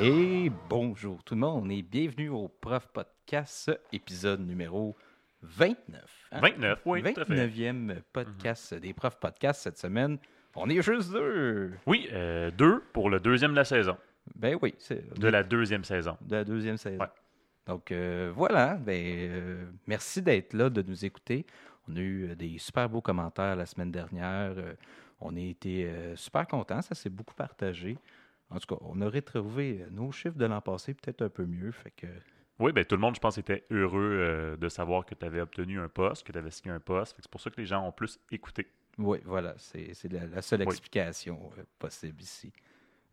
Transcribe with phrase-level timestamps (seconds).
[0.00, 4.96] Et bonjour tout le monde et bienvenue au Prof Podcast, épisode numéro
[5.42, 6.28] 29.
[6.32, 6.40] hein?
[6.40, 7.48] 29, oui, tout à fait.
[7.48, 10.18] 29e podcast des Profs Podcast cette semaine.
[10.56, 11.72] On est juste deux.
[11.86, 13.96] Oui, euh, deux pour le deuxième de la saison.
[14.34, 14.74] Ben oui,
[15.16, 16.16] De la deuxième saison.
[16.22, 17.00] de la deuxième saison.
[17.02, 17.08] Ouais.
[17.66, 21.44] Donc euh, voilà, ben, euh, merci d'être là, de nous écouter.
[21.88, 24.52] On a eu des super beaux commentaires la semaine dernière.
[25.20, 27.98] On a été super contents, ça s'est beaucoup partagé.
[28.50, 31.44] En tout cas, on a retrouvé euh, nos chiffres de l'an passé peut-être un peu
[31.46, 31.70] mieux.
[31.72, 32.06] Fait que
[32.58, 35.40] Oui, ben tout le monde, je pense, était heureux euh, de savoir que tu avais
[35.40, 37.16] obtenu un poste, que tu avais signé un poste.
[37.20, 38.66] C'est pour ça que les gens ont plus écouté.
[38.98, 42.52] oui, voilà, c'est la, la seule explication euh, possible ici.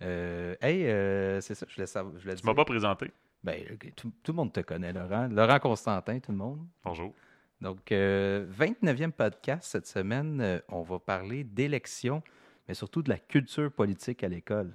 [0.01, 2.13] Euh, hey, euh, c'est ça, je voulais savoir.
[2.17, 3.11] Je voulais Tu m'as pas présenté.
[3.43, 3.63] Ben,
[3.95, 5.27] tout, tout le monde te connaît, Laurent.
[5.27, 6.65] Laurent Constantin, tout le monde.
[6.83, 7.13] Bonjour.
[7.61, 12.21] Donc, euh, 29e podcast cette semaine, on va parler d'élections,
[12.67, 14.71] mais surtout de la culture politique à l'école.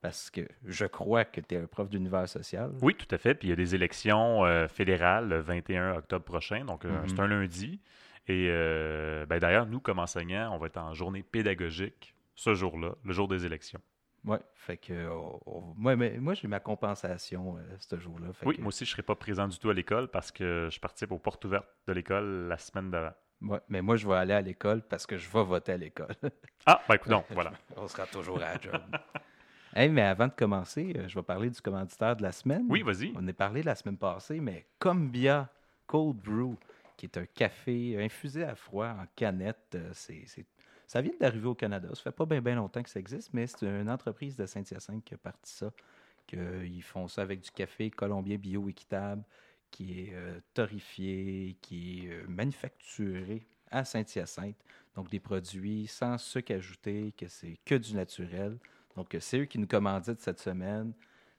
[0.00, 2.70] Parce que je crois que tu es un prof d'univers social.
[2.82, 3.34] Oui, tout à fait.
[3.34, 6.64] Puis il y a des élections euh, fédérales le 21 octobre prochain.
[6.64, 7.08] Donc, euh, Mhm.
[7.08, 7.80] c'est un lundi.
[8.28, 12.92] Et euh, ben, d'ailleurs, nous, comme enseignants, on va être en journée pédagogique ce jour-là,
[13.04, 13.80] le jour des élections.
[14.24, 15.08] Oui, fait que
[15.76, 18.28] moi, mais- moi j'ai ma compensation euh, ce jour-là.
[18.44, 20.68] Oui, que- moi aussi, je ne serai pas présent du tout à l'école parce que
[20.70, 23.14] je participe aux portes ouvertes de l'école la semaine d'avant.
[23.42, 26.14] ouais, mais moi, je vais aller à l'école parce que je vais voter à l'école.
[26.66, 27.52] Ah, ben écoute donc, voilà.
[27.76, 28.80] on sera toujours à la job.
[29.74, 32.66] Hey, mais avant de commencer, euh, je vais parler du commanditaire de la semaine.
[32.68, 33.12] Oui, vas-y.
[33.14, 35.48] On en a parlé la semaine passée, mais Combia
[35.86, 36.56] Cold Brew,
[36.96, 40.46] qui est un café infusé à froid en canette, euh, c'est, c'est-
[40.86, 41.88] ça vient d'arriver au Canada.
[41.94, 45.14] Ça fait pas bien longtemps que ça existe, mais c'est une entreprise de Saint-Hyacinthe qui
[45.14, 45.70] a parti ça.
[46.26, 49.22] Que, ils font ça avec du café colombien bio-équitable,
[49.70, 54.56] qui est euh, torréfié, qui est euh, manufacturé à Saint-Hyacinthe.
[54.94, 58.58] Donc, des produits sans sucre ajouté, que c'est que du naturel.
[58.98, 60.92] Donc, euh, c'est eux qui nous commanditent cette semaine.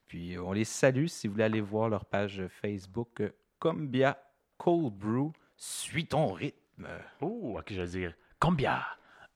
[0.08, 3.28] Puis euh, on les salue si vous voulez aller voir leur page Facebook euh,
[3.58, 4.18] Combia
[4.56, 5.30] Cold Brew.
[5.58, 6.88] Suis ton rythme.
[7.20, 8.14] Oh, ok, j'allais dire?
[8.38, 8.80] Combien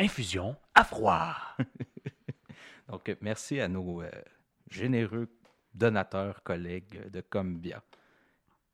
[0.01, 1.37] Infusion à froid.
[2.89, 4.11] Donc merci à nos euh,
[4.71, 5.29] généreux
[5.75, 7.83] donateurs, collègues de Combia.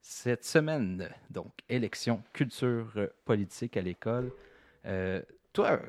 [0.01, 4.33] Cette semaine, donc, élection, culture politique à l'école.
[4.87, 5.21] Euh,
[5.53, 5.81] toi,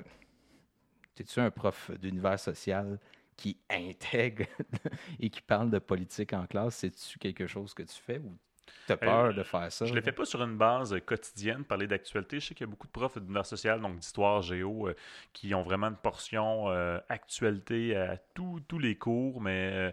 [1.17, 2.97] es-tu un prof d'univers social?
[3.41, 4.45] Qui intègre
[5.19, 6.75] et qui parle de politique en classe?
[6.75, 8.37] C'est-tu quelque chose que tu fais ou
[8.85, 9.85] tu as peur de faire ça?
[9.85, 12.39] Je ne le fais pas sur une base euh, quotidienne, parler d'actualité.
[12.39, 14.95] Je sais qu'il y a beaucoup de profs d'univers social, donc d'histoire, géo, euh,
[15.33, 19.91] qui ont vraiment une portion euh, actualité à tous tous les cours, mais euh,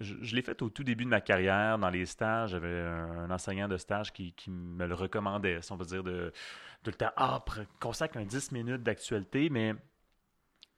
[0.00, 2.50] je, je l'ai fait au tout début de ma carrière, dans les stages.
[2.50, 6.02] J'avais un, un enseignant de stage qui, qui me le recommandait, si on veut dire,
[6.02, 6.32] de,
[6.82, 7.12] de le temps.
[7.16, 7.44] Ah,
[7.78, 9.74] consacre un 10 minutes d'actualité, mais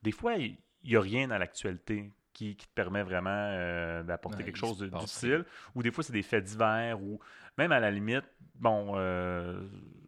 [0.03, 4.39] des fois, il n'y a rien dans l'actualité qui, qui te permet vraiment euh, d'apporter
[4.39, 5.45] Ouais, quelque chose de- d'utile.
[5.75, 7.19] Ou des fois, c'est des faits divers, ou
[7.59, 8.25] même à la limite,
[8.55, 9.61] bon, euh,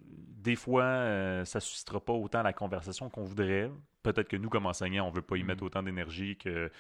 [0.07, 3.71] des fois, euh, ça ne suscitera pas autant la conversation qu'on voudrait.
[4.03, 5.47] Peut-être que nous, comme enseignants, on ne veut pas y Mhm.
[5.49, 6.71] mettre autant d'énergie que.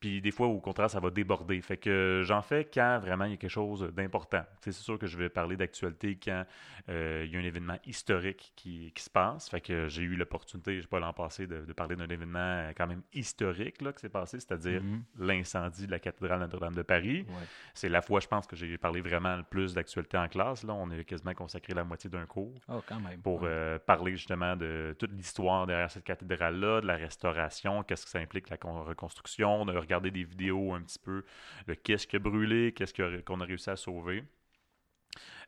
[0.00, 1.60] Puis des fois, au contraire, ça va déborder.
[1.60, 4.44] Fait que j'en fais quand vraiment il y a quelque chose d'important.
[4.60, 6.44] C'est sûr que je vais parler d'actualité quand
[6.88, 9.50] euh, il y a un événement historique qui, qui se passe.
[9.50, 12.70] Fait que j'ai eu l'opportunité, je sais pas l'an passé, de, de parler d'un événement
[12.76, 15.02] quand même historique là, qui s'est passé, c'est-à-dire Mhm.
[15.18, 17.26] l'incendie de la cathédrale Notre-Dame de Paris.
[17.28, 17.34] Ouais.
[17.74, 20.62] C'est la fois, je pense, que j'ai parlé vraiment le plus d'actualité en classe.
[20.62, 20.74] Là.
[20.74, 23.20] On a quasiment consacré la moitié d'un cours Oh, quand même.
[23.20, 23.48] pour Ouais.
[23.50, 28.20] euh, parler justement de toute l'histoire derrière cette cathédrale-là, de la restauration, qu'est-ce que ça
[28.20, 31.24] implique la con- reconstruction, de regarder des vidéos un petit peu
[31.66, 34.24] de qu'est-ce qui a brûlé, qu'est-ce que- qu'on a réussi à sauver.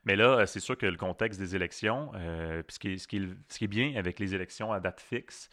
[0.03, 2.97] Mais là, euh, c'est sûr que le contexte des élections, euh, puis ce, qui est,
[2.97, 5.49] ce, qui est, ce qui est bien avec les élections à date fixe,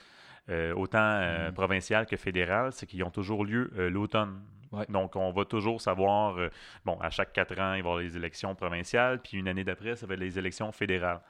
[0.48, 1.54] euh, autant euh, Mhm.
[1.54, 4.42] provinciales que fédérales, c'est qu'ils ont toujours lieu l'automne.
[4.70, 4.84] Ouais.
[4.88, 6.38] Donc, on va toujours savoir,
[6.84, 9.64] bon, à chaque quatre ans, il va y avoir les élections provinciales, puis une année
[9.64, 11.22] d'après, ça va être les élections fédérales.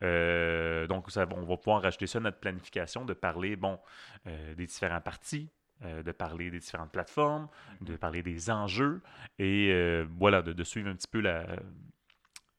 [0.00, 3.80] Donc, ça, on va pouvoir rajouter ça à notre planification, de parler, bon,
[4.24, 5.50] des différents partis,
[5.84, 7.48] euh, de parler des différentes plateformes,
[7.80, 9.02] de parler des enjeux,
[9.38, 11.44] et euh, voilà, de, de suivre un petit peu la,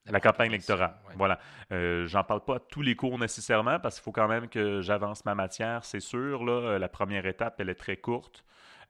[0.06, 0.96] la campagne électorale.
[1.08, 1.14] Ouais.
[1.18, 1.40] Voilà.
[1.72, 4.82] Euh, J'en parle pas à tous les cours nécessairement parce qu'il faut quand même que
[4.82, 6.44] j'avance ma matière, c'est sûr.
[6.44, 8.44] Là, la première étape, elle est très courte.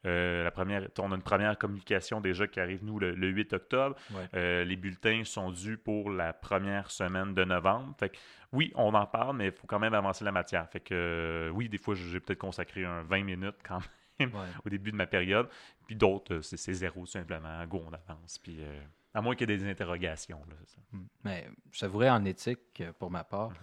[0.05, 3.53] Euh, la première, on a une première communication déjà qui arrive, nous, le, le 8
[3.53, 3.95] octobre.
[4.11, 4.27] Ouais.
[4.35, 7.93] Euh, les bulletins sont dus pour la première semaine de novembre.
[7.99, 8.17] Fait que,
[8.51, 10.69] oui, on en parle, mais il faut quand même avancer la matière.
[10.69, 13.79] Fait que, euh, oui, des fois, j'ai peut-être consacré un 20 minutes quand
[14.19, 14.47] même Ouais.
[14.65, 15.47] au début de ma période.
[15.87, 17.65] Puis d'autres, euh, c'est zéro, tout simplement.
[17.67, 18.37] Go, on avance.
[18.39, 18.81] Puis, euh,
[19.13, 20.41] à moins qu'il y ait des interrogations.
[20.49, 20.77] Là, ça.
[20.91, 21.05] Mm.
[21.23, 23.57] Mais en éthique, euh, pour ma part, Mhm.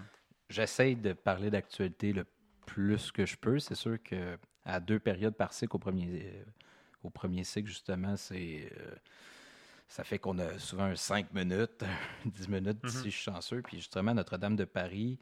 [0.48, 2.26] j'essaye de parler d'actualité le
[2.66, 3.58] plus que je peux.
[3.58, 6.44] C'est sûr que à deux périodes par cycle au premier, euh,
[7.02, 8.70] au premier cycle, justement, c'est.
[8.78, 8.94] euh,
[9.88, 11.84] ça fait qu'on a souvent un 5 minutes,
[12.24, 12.88] 10 minutes Mhm.
[12.88, 13.60] si je suis chanceux.
[13.62, 15.18] Puis justement, Notre-Dame de Paris,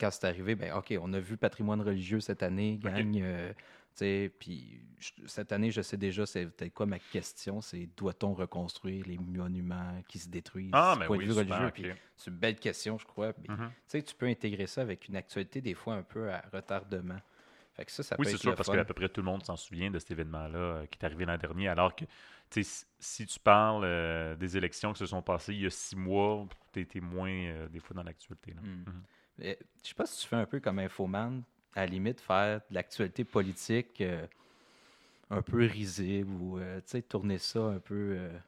[0.00, 3.20] quand c'est arrivé, ben OK, on a vu patrimoine religieux cette année, gagne.
[3.22, 3.56] euh, tu
[3.96, 4.82] sais, puis
[5.26, 10.02] cette année, je sais déjà, c'est peut-être quoi ma question, c'est doit-on reconstruire les monuments
[10.08, 11.68] qui se détruisent Ah, mais point oui, de vue super, religieux?
[11.68, 11.74] ok.
[11.74, 11.86] Puis
[12.16, 13.32] c'est une belle question, je crois.
[13.48, 13.74] Mhm.
[13.88, 17.18] Tu peux intégrer ça avec une actualité, des fois un peu à retardement.
[17.74, 19.56] Fait que ça, ça Oui, c'est sûr, parce qu'à peu près tout le monde s'en
[19.56, 22.04] souvient de cet événement-là euh, qui est arrivé l'an dernier, alors que,
[22.98, 26.46] si- tu parles euh, des élections qui se sont passées il y a six mois,
[26.72, 28.54] tu étais moins, euh, des fois, dans l'actualité.
[28.54, 28.84] Mm.
[28.86, 29.02] Mhm.
[29.40, 31.42] Mais, Je sais pas si tu fais un peu comme infoman,
[31.74, 34.26] à la limite, faire de l'actualité politique euh,
[35.30, 38.38] un peu risible ou euh, tourner ça un peu euh,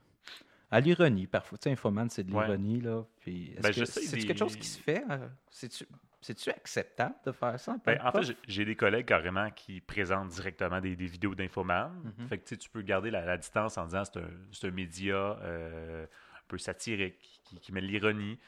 [0.71, 1.59] à l'ironie parfois.
[1.59, 2.43] Tu sais, infoman, c'est de Ouais.
[2.45, 3.05] l'ironie, là.
[3.21, 5.05] Puis, est-ce Ben, que c'est des- quelque chose qui se fait?
[5.51, 5.87] C'est-tu
[6.25, 7.77] c'est-tu acceptable de faire ça?
[7.85, 11.91] Ben, en que fait, j'ai- des collègues carrément qui présentent directement des, des vidéos d'infoman.
[12.05, 12.29] Mhm.
[12.29, 14.69] Fait que tu sais, tu peux garder la, la distance en disant c'est un, c'est
[14.69, 16.07] un média un
[16.47, 18.39] peu satirique qui, qui met de l'ironie.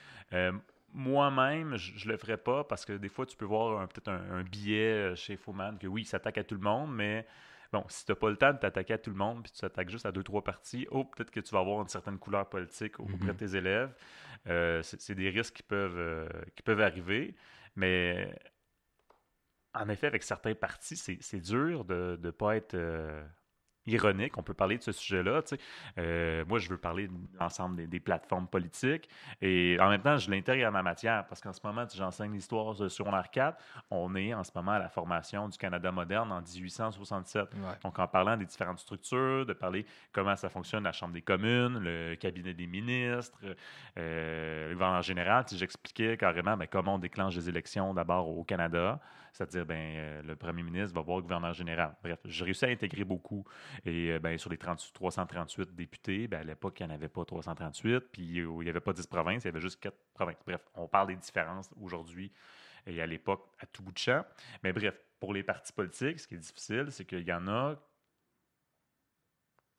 [0.95, 4.31] Moi-même, je ne le ferais pas parce que des fois, tu peux voir peut-être un,
[4.31, 7.27] un billet euh, chez Infoman que oui, il s'attaque à tout le monde, mais
[7.73, 9.61] bon, si tu n'as pas le temps de t'attaquer à tout le monde puis tu
[9.61, 12.49] t'attaques juste à deux, trois parties, oh, peut-être que tu vas avoir une certaine couleur
[12.49, 13.37] politique auprès de Mhm.
[13.39, 13.93] tes élèves.
[14.47, 17.35] Euh, c'est des risques qui peuvent, euh, qui peuvent arriver,
[17.77, 18.33] mais
[19.75, 23.25] en effet, avec certains partis, c'est c'est dur de ne pas être euh,
[23.87, 24.37] ironique.
[24.39, 25.41] On peut parler de ce sujet-là.
[25.99, 29.09] Euh, moi, je veux parler de l'ensemble des, des plateformes politiques.
[29.41, 32.91] Et en même temps, je l'intègre à ma matière parce qu'en ce moment, j'enseigne l'histoire
[32.91, 33.59] sur 4.
[33.91, 37.43] On est en ce moment à la formation du Canada moderne en 1867.
[37.43, 37.59] Ouais.
[37.83, 41.79] Donc, en parlant des différentes structures, de parler comment ça fonctionne la Chambre des communes,
[41.79, 43.39] le cabinet des ministres,
[43.99, 49.01] euh, gouvernement général, j'expliquais carrément ben, comment on déclenche les élections d'abord au Canada,
[49.35, 51.97] c'est-à-dire ben, euh, le premier ministre va voir le gouverneur général.
[52.03, 53.45] Bref, j'ai réussi à intégrer beaucoup.
[53.85, 57.09] Et euh, ben, sur les 30 338 députés, ben, à l'époque, il n'y en avait
[57.09, 59.93] pas 338, puis euh, il n'y avait pas 10 provinces, il y avait juste 4
[60.15, 60.37] provinces.
[60.47, 62.31] Bref, on parle des différences aujourd'hui
[62.87, 64.25] et à l'époque à tout bout de champ.
[64.63, 67.77] Mais bref, pour les partis politiques, ce qui est difficile, c'est qu'il y en a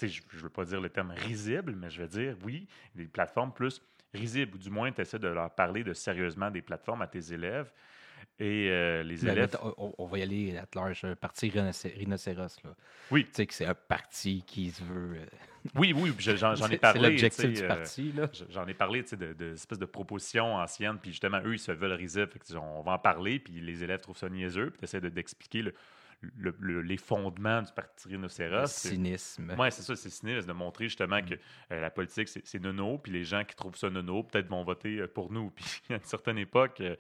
[0.02, 3.54] je ne veux pas dire le terme risible, mais je veux dire, oui, des plateformes
[3.54, 3.82] plus
[4.14, 7.34] risibles, ou du moins, tu essaies de leur parler de sérieusement des plateformes à tes
[7.34, 7.72] élèves.
[8.40, 9.58] Et euh, les élèves.
[9.78, 11.06] on, on va y aller à large.
[11.06, 12.58] Un parti rhinocé- rhinocéros.
[12.64, 12.76] Là.
[13.12, 13.24] Oui.
[13.26, 15.18] Tu sais que c'est un parti qui se veut.
[15.20, 15.26] euh,
[15.76, 17.00] Oui, oui, j'en ai parlé.
[17.02, 18.14] C'est l'objectif du euh, parti.
[18.50, 21.94] J'en ai parlé, de, de espèces de propositions anciennes, puis justement, eux, ils se veulent
[21.94, 22.28] risibles.
[22.30, 25.02] Fait que, on va en parler, puis les élèves trouvent ça niaiseux, puis tu essaies
[25.02, 25.74] de- d'expliquer le,
[26.22, 28.68] le- le- les fondements du parti rhinocéros.
[28.72, 29.56] C'est- cynisme.
[29.58, 31.36] Oui, c'est ça, c'est cynisme de montrer justement que
[31.72, 35.00] euh, la politique, c'est nono, puis les gens qui trouvent ça nono, peut-être vont voter
[35.00, 35.50] euh, pour nous.
[35.56, 36.96] Puis à une certaine époque, euh,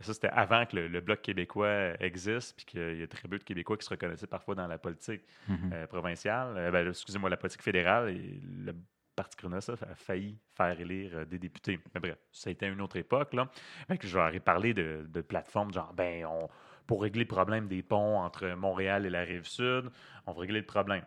[0.00, 3.38] ça c'était avant que le, le Bloc québécois existe, puis qu'il y a très peu
[3.38, 5.70] de Québécois qui se reconnaissaient parfois dans la politique Mhm.
[5.72, 8.74] euh, provinciale, euh, ben, excusez-moi, la politique fédérale, et le
[9.16, 11.78] Parti Crunassa a failli faire élire euh, des députés.
[11.94, 13.34] Mais bref, ça a été une autre époque.
[13.34, 13.50] Là.
[13.88, 16.48] Fait que je leur ai parlé de, de plateformes genre, ben, on,
[16.90, 19.92] pour régler le problème des ponts entre Montréal et la rive sud,
[20.26, 21.04] on va régler le problème.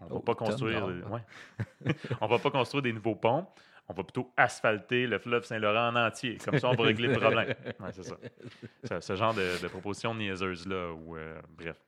[0.00, 1.94] On va Oh, pas construire, ouais.
[2.20, 3.46] on va pas construire des nouveaux ponts.
[3.88, 6.36] On va plutôt asphalter le fleuve Saint-Laurent en entier.
[6.44, 7.54] Comme ça, on va régler le problème.
[7.78, 8.16] Ouais, c'est ça.
[9.00, 10.74] Ce, genre de, de proposition niaiseuse-là.
[11.14, 11.80] Euh, bref.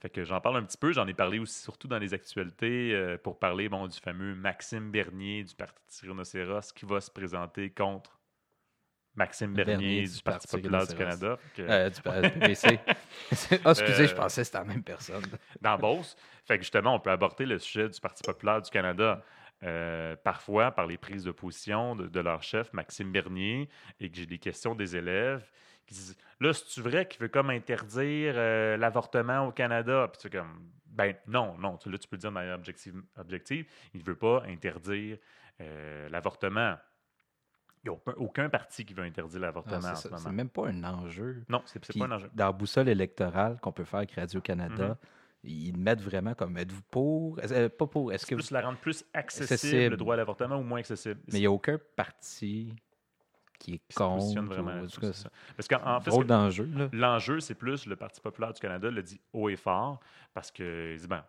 [0.00, 0.90] Fait que j'en parle un petit peu.
[0.90, 4.90] J'en ai parlé aussi, surtout dans les actualités, euh, pour parler bon, du fameux Maxime
[4.90, 8.19] Bernier du Parti Rhinocéros qui va se présenter contre
[9.20, 10.94] Maxime Bernier, du, Parti, populaire du.
[10.96, 11.38] Canada.
[11.54, 12.78] Que- Euh, du PPC.
[13.64, 15.22] Ah, excusez, je Euh, pensais que c'était la même personne.
[15.60, 16.16] dans Beauce.
[16.46, 19.22] Fait que justement, on peut aborder le sujet du Parti populaire du Canada.
[19.62, 23.68] euh, parfois par les prises de position de, de leur chef, Maxime Bernier,
[24.00, 25.44] et que j'ai des questions des élèves
[25.86, 28.34] qui disent Là, c'est-tu vrai qu'il veut comme interdire
[28.78, 31.76] l'avortement au Canada Puis tu fais comme Ben non, non.
[31.76, 32.94] Tu- Là, tu peux le dire de manière objective.
[33.18, 33.66] objective.
[33.92, 35.18] Il ne veut pas interdire
[36.10, 36.76] l'avortement.
[37.82, 40.32] Il n'y a aucun, aucun parti qui veut interdire l'avortement c'est en ce c'est moment.
[40.36, 41.42] même pas un enjeu.
[41.48, 42.30] Non, c'est c'est pas un enjeu.
[42.34, 44.96] Dans la boussole électorale qu'on peut faire avec Radio-Canada, Mhm.
[45.44, 47.38] ils mettent vraiment comme êtes-vous pour?
[47.42, 48.12] Euh, Pas pour.
[48.12, 49.90] Est-ce que Plus vous- la rendre plus accessible, Accessible.
[49.92, 51.20] le droit à l'avortement, ou moins accessible.
[51.28, 52.74] Mais il n'y a aucun parti
[53.58, 54.42] qui est contre.
[54.42, 55.30] vraiment ou- cas, c'est ça.
[55.56, 56.16] Parce qu'en en fait, ce
[56.92, 60.00] l'enjeu, c'est plus le Parti populaire du Canada le dit haut et fort
[60.34, 61.24] parce que, il dit, ben,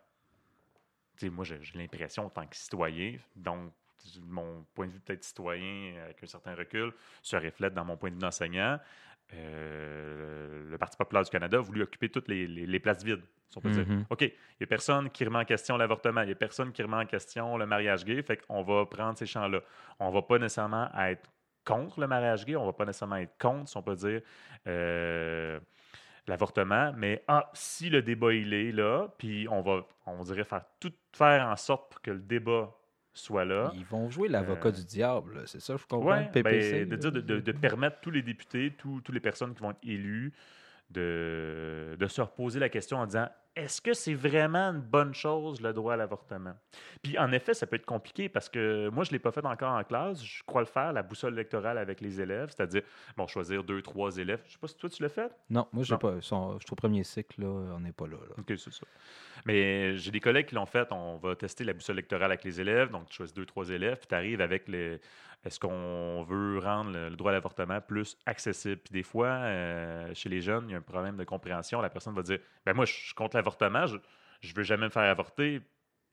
[1.18, 3.72] tu sais, moi, j'ai j'ai l'impression en tant que citoyen, donc
[4.28, 6.92] mon point de vue peut-être citoyen avec un certain recul
[7.22, 8.80] se reflète dans mon point de vue d'enseignant.
[9.34, 13.24] Euh, le Parti populaire du Canada a voulu occuper toutes les, les- les places vides.
[13.50, 13.86] si on peut dire.
[13.88, 14.06] Mhm.
[14.10, 14.32] OK, il
[14.62, 17.06] n'y a personne qui remet en question l'avortement, il n'y a personne qui remet en
[17.06, 19.60] question le mariage gay, fait qu'on va prendre ces champs-là.
[20.00, 21.30] On ne va pas nécessairement être
[21.66, 24.22] contre le mariage gay, on ne va pas nécessairement être contre, si on peut dire,
[24.68, 25.60] euh,
[26.28, 30.64] l'avortement, mais ah, si le débat il est là, puis on va, on dirait faire
[30.80, 32.74] tout faire en sorte pour que le débat
[33.14, 33.72] soit là.
[33.76, 36.12] Ils vont jouer l'avocat Euh, du diable, c'est ça, je comprends.
[36.12, 39.14] Ouais, le PPC, ben, de, dire de, de- de permettre tous les députés, tous toutes
[39.16, 40.32] les personnes qui vont être élues,
[40.92, 45.60] de, de se reposer la question en disant est-ce que c'est vraiment une bonne chose
[45.60, 46.54] le droit à l'avortement?
[47.02, 49.46] Puis en effet, ça peut être compliqué parce que moi, je ne l'ai pas fait
[49.46, 50.24] encore en classe.
[50.24, 52.84] Je crois le faire, la boussole électorale avec les élèves, c'est-à-dire,
[53.18, 54.40] bon, choisir deux, trois élèves.
[54.44, 55.30] Je ne sais pas si toi, tu l'as fait.
[55.50, 56.22] Non, moi, je l'ai pas.
[56.22, 58.16] son- je suis au premier cycle, là, on n'est pas là.
[58.30, 58.36] là.
[58.38, 58.86] OK, c'est ça.
[59.46, 60.88] Mais j'ai des collègues qui l'ont fait.
[60.92, 62.90] On va tester la boussole électorale avec les élèves.
[62.90, 65.02] Donc, tu choisis deux, trois élèves, puis tu arrives avec les.
[65.44, 68.78] Est-ce qu'on veut rendre le, le droit à l'avortement plus accessible?
[68.84, 71.82] Puis des fois, euh, chez les jeunes, il y a un problème de compréhension.
[71.82, 74.90] La personne va dire ben moi, je suis contre l'avortement, je ne veux jamais me
[74.92, 75.62] faire avorter.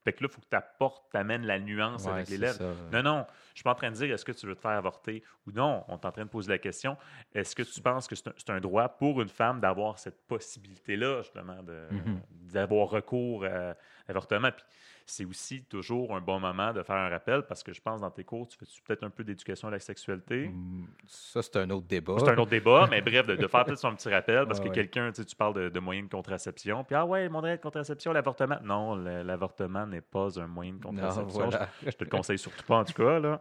[0.05, 2.57] Fait que là, il faut que tu apportes, tu amènes la nuance Ouais, avec l'élève.
[2.93, 4.71] Non, non, je suis pas en train de dire est-ce que tu veux te faire
[4.71, 5.85] avorter ou non?
[5.89, 6.97] On est en train de poser la question
[7.35, 11.23] est-ce que tu penses que c'est un, un droit pour une femme d'avoir cette possibilité-là,
[11.23, 11.57] justement,
[11.91, 12.23] Mhm.
[12.31, 13.75] d'avoir recours à
[14.09, 14.51] l'avortement?
[14.51, 14.65] Puis
[15.07, 18.11] c'est aussi toujours un bon moment de faire un rappel parce que je pense dans
[18.11, 20.49] tes cours, tu fais peut-être un peu d'éducation à la sexualité?
[20.49, 22.17] Mm, Ça, c'est un autre débat.
[22.19, 24.65] C'est un autre débat, mais bref, de, de faire peut-être son petit rappel parce Ouais,
[24.65, 24.75] que ouais.
[24.75, 27.61] quelqu'un, tu sais, tu parles de, de moyens de contraception, puis ah ouais, moyen de
[27.61, 28.59] contraception, l'avortement.
[28.63, 31.49] Non, l'avortement n'est pas un moyen de Non, contraception.
[31.49, 31.69] voilà.
[31.85, 33.19] Je, je te le conseille surtout pas, en tout cas.
[33.19, 33.41] Là.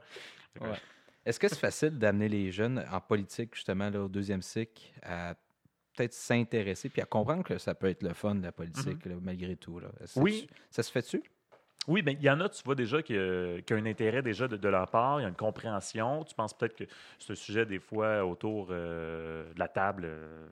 [0.61, 0.67] Ouais.
[1.25, 5.35] Est-ce que c'est facile d'amener les jeunes en politique, justement, là, au deuxième cycle, à
[5.97, 9.55] peut-être s'intéresser puis à comprendre que ça peut être le fun, la politique, là, malgré
[9.55, 9.79] tout?
[9.79, 9.89] Là.
[9.89, 10.21] Mm-hmm.
[10.21, 10.47] Oui.
[10.69, 11.23] Ça se fait-tu?
[11.87, 14.21] Oui, mais il y en a, tu vois déjà, qui, euh, qui ont un intérêt
[14.21, 16.25] déjà de, de leur part, il y a une compréhension.
[16.25, 20.47] Tu penses peut-être que un sujet, des fois, autour euh, de la table, euh,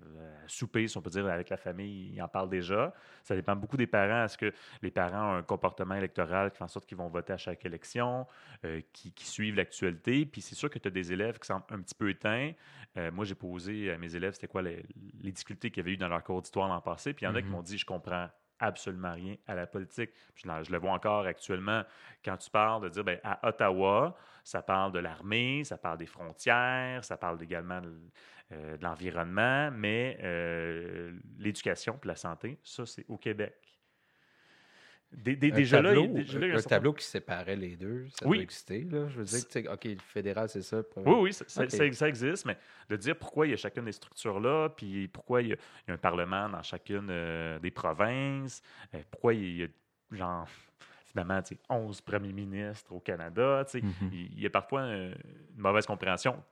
[0.48, 2.94] souper, si on peut dire, avec la famille, ils en parlent déjà.
[3.22, 4.24] Ça dépend beaucoup des parents.
[4.24, 7.34] Est-ce que les parents ont un comportement électoral qui fait en sorte qu'ils vont voter
[7.34, 8.26] à chaque élection,
[8.64, 10.26] euh, qui, qui suivent l'actualité?
[10.26, 12.54] Puis c'est sûr que tu as des élèves qui semblent un petit peu éteints.
[12.98, 14.84] Euh, moi, j'ai posé à mes élèves, c'était quoi les,
[15.22, 17.14] les difficultés qu'il y avait eu dans leur cours d'histoire l'an passé.
[17.14, 17.54] Puis il y en a qui Mhm.
[17.54, 20.12] m'ont dit, je comprends absolument rien à la politique.
[20.36, 21.84] Je, le vois encore actuellement
[22.24, 26.06] quand tu parles de dire, ben, à Ottawa, ça parle de l'armée, ça parle des
[26.06, 27.94] frontières, ça parle également de,
[28.54, 33.65] euh, de l'environnement, mais euh, l'éducation puis la santé, ça, c'est au Québec.
[35.18, 37.06] Déjà là, il y a- déjà là, il y a un un certain- tableau qui
[37.06, 38.38] séparait les deux, ça Oui.
[38.38, 38.84] doit exister.
[38.84, 39.08] Là.
[39.08, 40.82] Je veux dire, que, OK, le fédéral, c'est ça.
[40.98, 42.58] Oui, oui, ça, existe, mais
[42.90, 45.88] de dire pourquoi il y a chacune des structures-là, puis pourquoi il y, a, il
[45.88, 48.62] y a un parlement dans chacune euh, des provinces,
[48.94, 49.68] euh, pourquoi il y a,
[50.12, 50.48] genre,
[51.06, 54.10] finalement, tu sais, 11 premiers ministres au Canada, sais, Mhm.
[54.12, 55.14] il, y a parfois euh,
[55.56, 56.44] une mauvaise compréhension,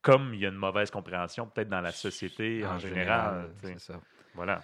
[0.00, 3.50] comme il y a une mauvaise compréhension peut-être dans la société en, général.
[3.60, 3.72] sais.
[3.74, 4.00] c'est ça.
[4.34, 4.60] Voilà.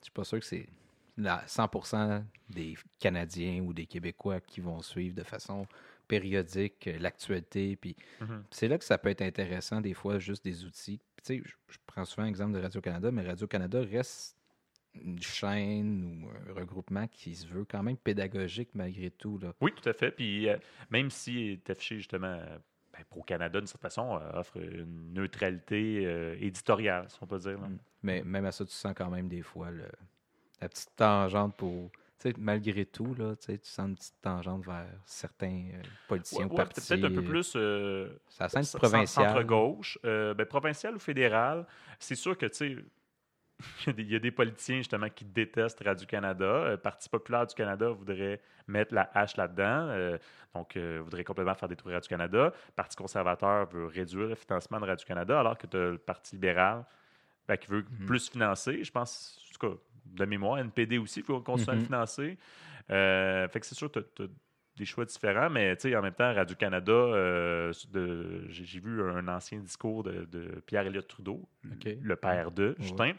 [0.00, 0.66] Je suis pas sûr que c'est
[1.16, 5.66] la 100% des Canadiens ou des Québécois qui vont suivre de façon
[6.08, 7.76] périodique euh, l'actualité.
[7.76, 8.44] Puis Mhm.
[8.50, 10.98] c'est là que ça peut être intéressant, des fois, juste des outils.
[10.98, 14.36] Tu sais, je, prends souvent l'exemple de Radio-Canada, mais Radio-Canada reste
[14.94, 19.38] une chaîne ou un regroupement qui se veut quand même pédagogique malgré tout.
[19.38, 19.54] Là.
[19.60, 20.10] Oui, tout à fait.
[20.10, 20.56] Puis euh,
[20.90, 22.58] même si affiché justement euh,
[22.92, 27.38] ben, pour Canada, d'une certaine façon, euh, offre une neutralité euh, éditoriale, si on peut
[27.38, 27.58] dire.
[27.58, 27.68] là.
[27.68, 27.78] Mm.
[28.02, 29.88] Mais même à ça, tu sens quand même des fois le-
[30.62, 31.90] la petite tangente pour.
[32.38, 36.56] Malgré tout, là, tu sens une petite tangente vers certains euh, politiciens Ouais, ou ouais,
[36.56, 36.80] partis.
[36.88, 38.46] peut-être un peu plus euh, Ça
[38.78, 39.06] provinciale.
[39.30, 39.98] centre-gauche.
[40.04, 41.66] Euh, ben, provincial ou fédéral,
[41.98, 42.76] c'est sûr que, tu sais,
[43.98, 46.44] il y a des- politiciens, justement, qui détestent Radio-Canada.
[46.44, 49.88] Euh, Parti populaire du Canada voudrait mettre la hache là-dedans.
[49.88, 50.16] euh,
[50.54, 52.52] donc, euh, voudrait complètement faire détruire Radio-Canada.
[52.76, 56.84] Parti conservateur veut réduire le financement de Radio-Canada, alors que tu as le Parti libéral
[57.48, 58.06] ben, qui veut Mhm.
[58.06, 58.84] plus financer.
[58.84, 59.76] Je pense, en tout cas,
[60.06, 61.86] de mémoire, NPD aussi, il faut continuer à le Mhm.
[61.86, 62.38] financer.
[62.90, 64.26] Euh, fait que c'est sûr que tu as,
[64.74, 67.72] des choix différents, mais tu sais, en même temps, Radio-Canada, euh,
[68.48, 72.74] j'ai vu un ancien discours de, de Pierre-Éliott Trudeau, le père de Ouais.
[72.78, 73.12] Justin,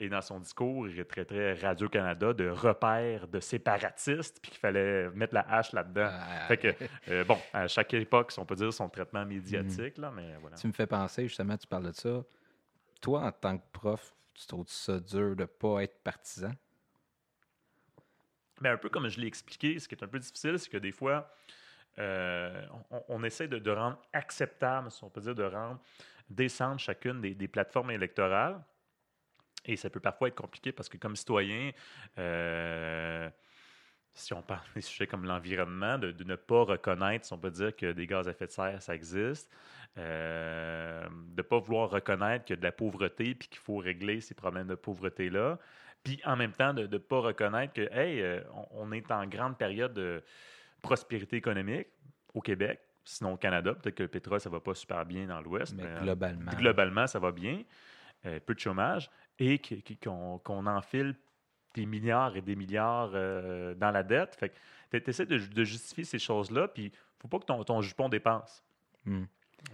[0.00, 5.34] et dans son discours, il traitait Radio-Canada de repère de séparatistes, puis qu'il fallait mettre
[5.34, 6.10] la hache là-dedans.
[6.10, 6.74] Ah, Fait que,
[7.10, 10.56] euh, bon, à chaque époque, on peut dire, son traitement médiatique, là, mais voilà.
[10.56, 12.24] Tu me fais penser, justement, tu parles de ça.
[13.00, 16.52] Toi, en tant que prof, tu trouves ça dur de ne pas être partisan?
[18.60, 20.78] Mais un peu comme je l'ai expliqué, ce qui est un peu difficile, c'est que
[20.78, 21.32] des fois,
[21.98, 22.66] euh,
[23.08, 25.80] on, essaie de, rendre acceptable, si on peut dire, de rendre
[26.30, 28.62] décente chacune des, des plateformes électorales.
[29.64, 31.72] Et ça peut parfois être compliqué parce que comme citoyen,
[32.18, 33.28] euh,
[34.14, 37.50] si on parle des sujets comme l'environnement, de, de ne pas reconnaître, si on peut
[37.50, 39.50] dire, que des gaz à effet de serre, ça existe,
[39.98, 43.78] euh, de ne pas vouloir reconnaître qu'il y a de la pauvreté puis qu'il faut
[43.78, 45.58] régler ces problèmes de pauvreté-là,
[46.04, 48.40] puis en même temps de ne pas reconnaître que, hey, euh,
[48.70, 50.22] on, est en grande période de
[50.82, 51.88] prospérité économique
[52.34, 55.40] au Québec, sinon au Canada, peut-être que le pétrole, ça va pas super bien dans
[55.40, 56.52] l'Ouest, Mais mais, euh, globalement.
[56.52, 57.62] globalement, ça va bien.
[58.26, 59.10] Euh, peu de chômage.
[59.38, 59.60] et
[60.02, 61.14] qu'on enfile
[61.74, 64.34] des milliards et des milliards euh, dans la dette.
[64.34, 68.08] Fait que tu essaies de, justifier ces choses-là, puis faut pas que ton, ton jupon
[68.08, 68.64] dépense.
[69.04, 69.24] Hmm.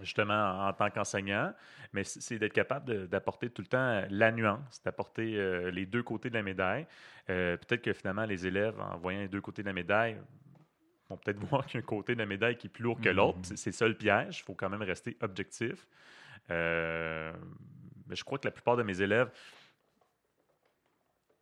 [0.01, 1.53] Justement, en, tant qu'enseignant,
[1.93, 6.29] mais c'est d'être capable d'apporter tout le temps la nuance, d'apporter euh, les deux côtés
[6.29, 6.87] de la médaille.
[7.29, 10.17] Euh, peut-être que finalement, les élèves, en voyant les deux côtés de la médaille,
[11.07, 12.99] vont peut-être voir qu'il y a un côté de la médaille qui est plus lourd
[12.99, 13.39] que l'autre.
[13.39, 13.55] Hmm.
[13.55, 14.39] C'est ça le piège.
[14.39, 15.87] Il faut quand même rester objectif.
[16.49, 17.33] mais
[18.11, 19.29] je crois que la plupart de mes élèves,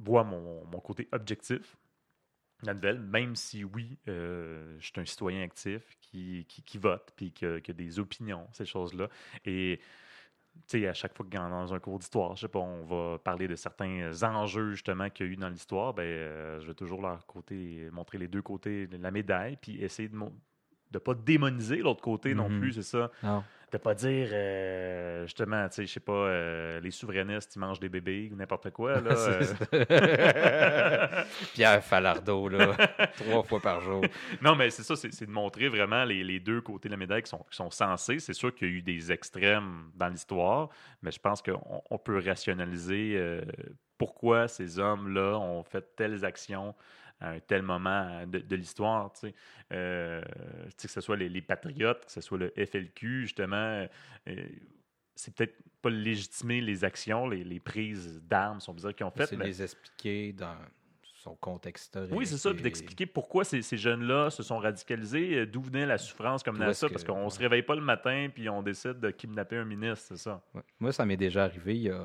[0.03, 1.77] voit mon, côté objectif
[2.65, 7.31] la nouvelle, même si oui, euh, je suis un citoyen actif qui, qui, vote, puis
[7.31, 9.09] qui, a des opinions, ces choses-là.
[9.45, 9.79] Et
[10.67, 13.17] tu sais, à chaque fois que dans un cours d'histoire, je sais pas, on va
[13.17, 16.75] parler de certains enjeux justement qu'il y a eu dans l'histoire, ben, euh, je vais
[16.75, 21.15] toujours leur côté, montrer les deux côtés de la médaille, puis essayer de ne pas
[21.15, 22.59] démoniser l'autre côté non mm-hmm.
[22.59, 23.11] plus, c'est ça
[23.73, 27.79] de pas dire euh, justement, tu sais, je sais pas, euh, les souverainistes, ils mangent
[27.79, 29.01] des bébés ou n'importe quoi.
[29.01, 29.11] Là,
[29.73, 31.23] euh.
[31.53, 32.75] Pierre Falardeau, là,
[33.17, 34.03] trois fois par jour.
[34.41, 37.29] Non, mais c'est ça, c'est de montrer vraiment les, deux côtés de la médaille qui
[37.29, 38.19] sont, qui sont censés.
[38.19, 40.69] C'est sûr qu'il y a eu des extrêmes dans l'histoire,
[41.01, 43.41] mais je pense qu'on peut rationaliser
[43.97, 46.75] pourquoi ces hommes-là ont fait telles actions
[47.23, 49.11] à un tel moment de, l'histoire,
[49.71, 50.21] euh,
[50.77, 53.87] que ce soit les, patriotes, que ce soit le FLQ, justement,
[54.27, 54.35] euh,
[55.15, 59.29] c'est peut-être pas légitimer les actions, les, prises d'armes, sont bizarres qu'ils ont faites.
[59.29, 60.57] C'est les expliquer dans
[61.01, 61.97] son contexte.
[62.11, 65.97] Oui, c'est ça, puis d'expliquer pourquoi ces, jeunes-là se sont radicalisés, euh, d'où venait la
[65.97, 69.11] souffrance comme ça, parce qu'on ne se réveille pas le matin puis on décide de
[69.11, 70.43] kidnapper un ministre, c'est ça.
[70.77, 72.03] Moi, ça m'est déjà arrivé il y a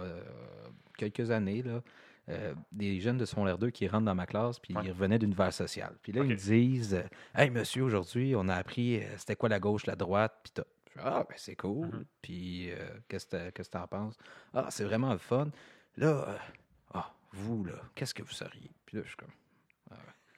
[0.97, 1.83] quelques années, là.
[2.31, 5.53] Euh, des jeunes de son 2 qui rentrent dans ma classe, puis ils revenaient d'univers
[5.53, 5.95] social.
[6.03, 7.03] Puis là, ils me disent euh,
[7.35, 10.69] Hey, monsieur, aujourd'hui, on a appris euh, c'était quoi la gauche, la droite, puis tout.
[11.01, 11.87] Ah, ben c'est cool.
[11.87, 12.05] Mm-hmm.
[12.21, 12.71] Puis
[13.09, 14.19] qu'est-ce que tu en penses?
[14.53, 15.49] Ah, c'est vraiment le fun.
[15.97, 16.39] Là,
[16.93, 18.71] ah, vous, là, qu'est-ce que vous seriez?
[18.85, 19.33] Puis là, je suis comme
[19.93, 19.95] ah,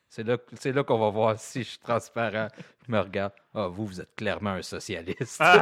[0.08, 2.48] C'est là, c'est là qu'on va voir si je suis transparent.
[2.86, 3.32] Je me regarde.
[3.52, 5.42] Ah, vous, vous êtes clairement un socialiste.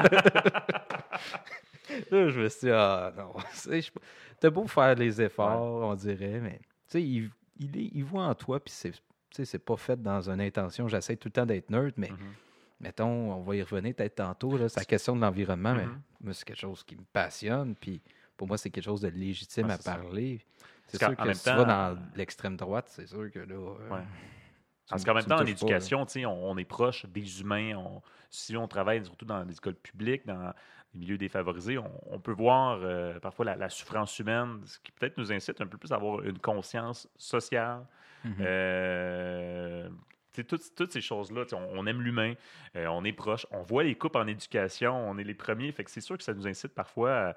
[2.11, 3.35] là, je me suis dit, ah non.
[4.41, 8.61] T'as beau faire les efforts, on dirait, mais tu sais, il, il, voit en toi,
[8.61, 8.93] puis c'est,
[9.45, 10.89] c'est pas fait dans une intention.
[10.89, 12.81] J'essaie tout le temps d'être neutre, mais mm-hmm.
[12.81, 14.57] mettons, on va y revenir peut-être tantôt.
[14.57, 16.33] Là, c'est la question de l'environnement, mais mm-hmm.
[16.33, 17.75] c'est quelque chose qui me passionne.
[17.75, 18.01] Puis
[18.37, 20.41] pour moi, c'est quelque chose de légitime à parler.
[20.87, 23.55] C'est sûr que si tu vas dans l'extrême droite, c'est sûr que là.
[23.55, 24.01] Euh,
[24.89, 27.77] parce qu'en même temps, en éducation, on, on, est proche des humains.
[27.77, 30.55] On, si on travaille surtout dans les écoles publiques, dans
[30.99, 35.33] les milieux défavorisés, on, peut voir euh, parfois la, souffrance humaine, ce qui peut-être nous
[35.33, 37.87] incite un peu plus à avoir une conscience sociale.
[38.25, 38.37] Mm-hmm.
[38.41, 39.89] Euh,
[40.47, 42.35] toutes, ces choses-là, on, aime l'humain,
[42.77, 45.73] euh, on est proche, on voit les coupes en éducation, on est les premiers.
[45.73, 47.35] Fait que c'est sûr que ça nous incite parfois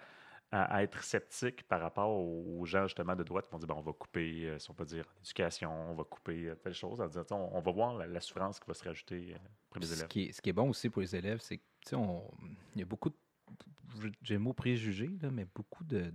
[0.51, 3.81] à, être sceptique par rapport aux gens justement de droite qui vont dire ben, on
[3.81, 7.01] va couper, si on peut dire, l'éducation, on va couper telle chose.
[7.31, 9.35] On, va voir la, souffrance qui va se rajouter
[9.69, 10.03] pour les élèves.
[10.03, 11.97] Ce qui, est, ce qui est bon aussi pour les élèves, c'est qu'il
[12.75, 13.15] y a beaucoup de
[14.23, 16.11] j'ai le mot préjugé, là, mais beaucoup de,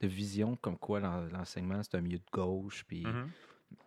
[0.00, 2.84] de visions comme quoi l'enseignement, c'est un milieu de gauche.
[2.86, 3.26] Puis, mm-hmm.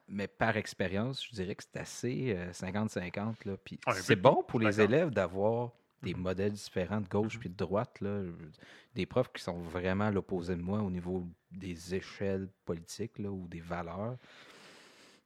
[0.09, 3.35] Mais par expérience, je dirais que c'est assez 50-50.
[3.47, 5.71] Euh, puis c'est bon pour les élèves d'avoir
[6.03, 6.17] des mm-hmm.
[6.17, 7.39] modèles différents de gauche mm-hmm.
[7.39, 8.01] puis de droite.
[8.01, 8.23] Là.
[8.93, 13.31] Des profs qui sont vraiment à l'opposé de moi au niveau des échelles politiques là,
[13.31, 14.17] ou des valeurs.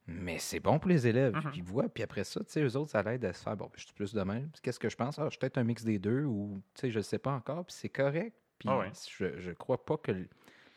[0.06, 1.34] Mais c'est bon pour les élèves.
[1.34, 1.50] Mm-hmm.
[1.50, 3.70] Puis voient, puis après ça, tu sais, eux autres, ça l'aide à se faire, bon,
[3.74, 4.50] je suis plus de même.
[4.62, 5.18] Qu'est-ce que je pense?
[5.18, 7.32] Ah, je suis peut-être un mix des deux ou, tu sais, je ne sais pas
[7.32, 8.36] encore, puis c'est correct.
[8.58, 8.84] Puis ah
[9.18, 10.12] je ne crois pas que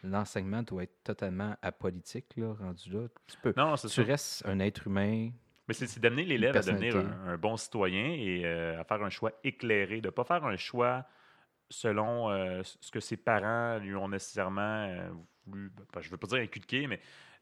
[0.04, 3.08] l'enseignement doit être totalement apolitique, là, rendu là.
[3.28, 3.54] Tu peux.
[3.56, 5.32] Non, tu restes un être humain.
[5.68, 9.32] Mais c'est d'amener l'élève à devenir un, bon citoyen et euh, à faire un choix
[9.44, 11.06] éclairé, de ne pas faire un choix
[11.70, 15.10] selon euh, ce que ses parents lui ont nécessairement euh,
[15.46, 17.00] voulu, ben, je ne veux pas dire inculquer, mais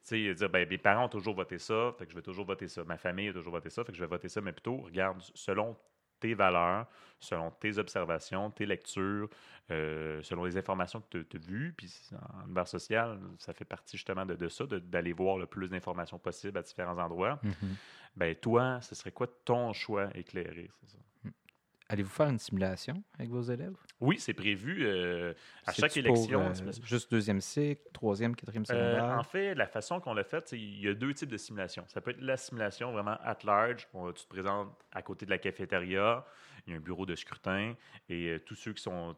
[0.07, 2.67] sais, dire, ben, mes parents ont toujours voté ça, fait que je vais toujours voter
[2.67, 2.83] ça.
[2.83, 4.41] Ma famille a toujours voté ça, fait que je vais voter ça.
[4.41, 5.75] Mais plutôt, regarde, selon
[6.19, 6.87] tes valeurs,
[7.19, 9.29] selon tes observations, tes lectures,
[9.69, 11.73] euh, selon les informations que tu as, vues.
[11.75, 15.69] Puis en univers social, ça fait partie justement de, de ça, d'aller voir le plus
[15.69, 17.39] d'informations possible à différents endroits.
[17.43, 17.75] Mm-hmm.
[18.15, 20.71] Ben toi, ce serait quoi ton choix éclairé?
[20.81, 20.97] C'est ça?
[21.89, 23.75] Allez-vous faire une simulation avec vos élèves?
[24.01, 25.33] Oui, c'est prévu euh,
[25.65, 26.41] à chaque élection.
[26.41, 29.17] Euh, juste deuxième cycle, troisième, quatrième euh, secondaire?
[29.17, 31.85] en fait, la façon qu'on l'a fait, il y a deux types de simulations.
[31.87, 33.87] Ça peut être la simulation vraiment at large.
[34.15, 36.25] tu te présentes à côté de la cafétéria,
[36.65, 37.73] il y a un bureau de scrutin
[38.09, 39.15] et tous ceux qui, sont,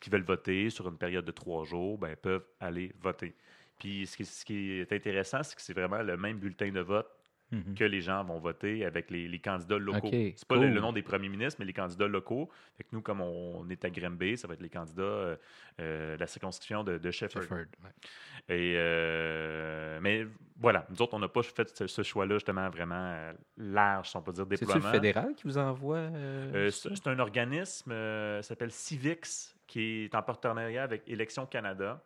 [0.00, 3.34] qui veulent voter sur une période de trois jours ben, peuvent aller voter.
[3.80, 6.80] Puis ce qui, ce qui est intéressant, c'est que c'est vraiment le même bulletin de
[6.80, 7.10] vote
[7.50, 7.74] Mhm.
[7.74, 10.08] que les gens vont voter avec les, les candidats locaux.
[10.08, 10.70] Ok, c'est pas le, cool.
[10.74, 12.50] le nom des premiers ministres, mais les candidats locaux.
[12.76, 15.36] Fait que nous, comme on, est à Granby, ça va être les candidats euh,
[15.80, 17.42] euh, de la circonscription de, de Shefford.
[17.42, 18.54] Shefford, ouais.
[18.54, 20.26] Et, euh, mais
[20.60, 24.22] voilà, nous autres, on n'a pas fait ce, ce choix-là justement vraiment euh, large, on
[24.22, 24.86] peut dire, déploiement.
[24.86, 30.04] le fédéral qui vous envoie euh, Euh, c'est c'est un organisme, euh, s'appelle Civix, qui
[30.04, 32.02] est en partenariat avec Élections Canada,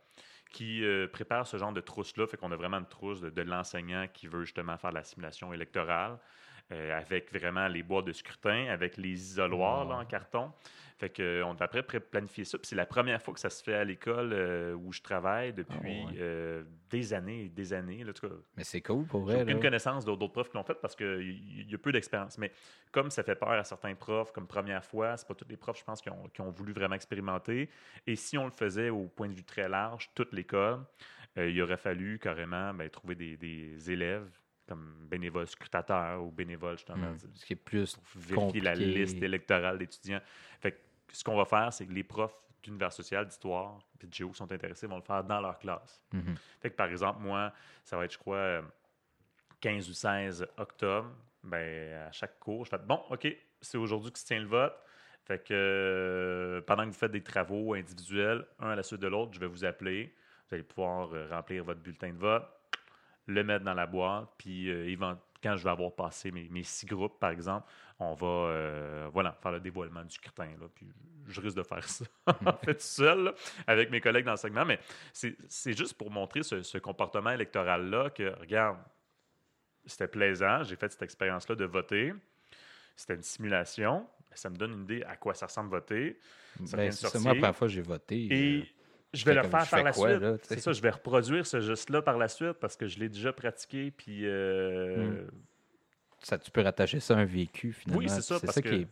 [0.53, 2.27] qui euh, prépare ce genre de trousse-là.
[2.27, 5.53] Fait qu'on a vraiment une trousse de, de l'enseignant qui veut justement faire la simulation
[5.53, 6.19] électorale,
[6.73, 10.51] euh, avec vraiment les boîtes de scrutin, avec les isoloirs là, en carton.
[10.99, 12.59] Fait que, on après planifier ça.
[12.59, 15.53] Puis c'est la première fois que ça se fait à l'école euh, où je travaille
[15.53, 16.15] depuis Ah ouais.
[16.21, 18.05] euh, des années et des années.
[18.05, 19.43] Là, en tout cas, Mais c'est cool pour j'ai vrai.
[19.43, 19.63] aucune là.
[19.63, 22.39] connaissance d'autres profs qui l'ont fait parce qu'il y a peu d'expérience.
[22.39, 22.53] Mais
[22.93, 25.81] comme ça fait peur à certains profs, comme première fois, c'est pas tous les profs,
[25.81, 27.69] je pense, qui ont, qui ont voulu vraiment expérimenter.
[28.07, 30.85] Et si on le faisait au point de vue très large, toute l'école,
[31.37, 34.31] euh, il aurait fallu carrément ben, trouver des, des élèves
[34.73, 37.19] comme bénévoles scrutateurs ou bénévoles, justement, Hmm.
[37.35, 37.97] Ce qui est plus.
[37.97, 38.99] pour vérifier la compliqué.
[38.99, 40.21] liste électorale d'étudiants.
[40.61, 40.79] Fait que
[41.13, 44.51] ce qu'on va faire, c'est que les profs d'univers social, d'histoire et de géo sont
[44.53, 46.01] intéressés vont le faire dans leur classe.
[46.13, 46.35] Mhm.
[46.61, 47.53] Fait que par exemple, moi,
[47.85, 48.63] ça va être, je crois, euh,
[49.61, 51.11] 15 ou 16 octobre.
[51.43, 53.27] Ben, à chaque cours, je fais bon, OK,
[53.61, 54.75] c'est aujourd'hui que se tient le vote.
[55.25, 59.09] Fait que euh, pendant que vous faites des travaux individuels, un à la suite de
[59.09, 60.15] l'autre, je vais vous appeler.
[60.49, 62.45] Vous allez pouvoir euh, remplir votre bulletin de vote,
[63.27, 64.97] le mettre dans la boîte, puis euh,
[65.43, 67.67] quand je vais avoir passé mes, mes six groupes, par exemple,
[67.99, 70.49] on va euh, voilà, faire le dévoilement du scrutin.
[70.61, 70.89] Là, puis
[71.29, 73.35] je risque de faire ça, en fait, seul, là,
[73.67, 74.65] avec mes collègues d'enseignement.
[74.65, 74.79] Mais
[75.13, 78.79] c'est juste pour montrer ce, ce comportement électoral-là que, regarde,
[79.85, 82.13] c'était plaisant, j'ai fait cette expérience-là de voter.
[82.95, 84.07] C'était une simulation.
[84.35, 86.19] Ça me donne une idée à quoi ça ressemble voter.
[86.65, 87.09] Ça vient Ben, c'est ça.
[87.09, 87.21] sortir.
[87.23, 88.27] Moi, la première fois que j'ai voté.
[88.31, 88.65] Et euh,
[89.13, 90.45] je vais le faire par la quoi, suite.
[90.45, 93.33] C'est ça, je vais reproduire ce geste-là par la suite parce que je l'ai déjà
[93.33, 93.91] pratiqué.
[93.91, 95.31] Puis, euh, Hmm.
[96.21, 97.99] ça, tu peux rattacher ça à un vécu, finalement.
[98.01, 98.87] Oui, c'est ça, C'est ça que- qui,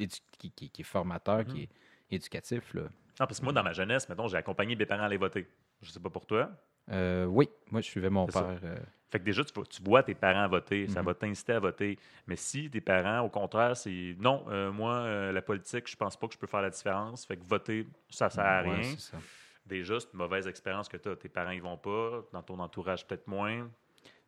[0.00, 1.44] est, qui, qui- qui est formateur, Mhm.
[1.46, 1.68] qui est
[2.10, 2.74] éducatif.
[2.74, 2.82] Là.
[2.82, 5.46] Non, parce que moi, dans ma jeunesse, mettons, j'ai accompagné mes parents à aller voter.
[5.82, 6.50] Je sais pas pour toi.
[6.90, 8.58] Euh, oui, moi, je suivais mon père.
[8.64, 8.76] euh,
[9.10, 11.06] Fait que déjà, tu, vois- tu vois tes parents voter, ça Mhm.
[11.06, 11.98] va t'inciter à voter.
[12.26, 16.26] Mais si tes parents, au contraire, c'est non, euh, moi, la politique, je pense pas
[16.28, 17.26] que je peux faire la différence.
[17.26, 18.82] Fait que voter, ça sert à rien.
[18.82, 19.18] c'est ça.
[19.66, 21.16] Déjà, c'est une mauvaise expérience que tu as.
[21.16, 22.24] Tes parents, ils vont pas.
[22.32, 23.70] Dans ton entourage, peut-être moins.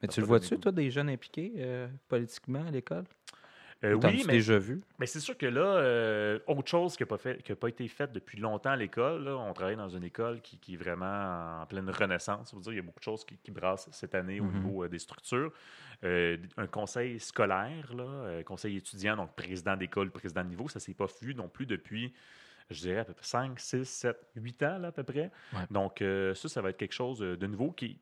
[0.00, 3.04] Mais tu le vois-tu, toi, des jeunes impliqués euh, politiquement à l'école?
[3.82, 4.80] Euh, oui, mais, déjà vu?
[4.98, 7.68] mais c'est sûr que là, euh, autre chose qui n'a pas, fait- qui a pas
[7.68, 10.76] été faite depuis longtemps à l'école, là, on travaille dans une école qui, qui est
[10.76, 12.50] vraiment en pleine renaissance.
[12.50, 14.44] Je veux dire, il y a beaucoup de choses qui, qui brassent cette année au
[14.44, 14.54] Mhm.
[14.54, 15.52] niveau euh, des structures.
[16.04, 20.78] Euh, un conseil scolaire, là, euh, conseil étudiant, donc président d'école, président de niveau, ça
[20.78, 22.14] ne s'est pas vu non plus depuis,
[22.70, 25.30] je dirais, à peu près 5, 6, 7, 8 ans, là, à peu près.
[25.52, 25.66] Ouais.
[25.70, 28.00] Donc, euh, ça, ça va être quelque chose euh, de nouveau qui,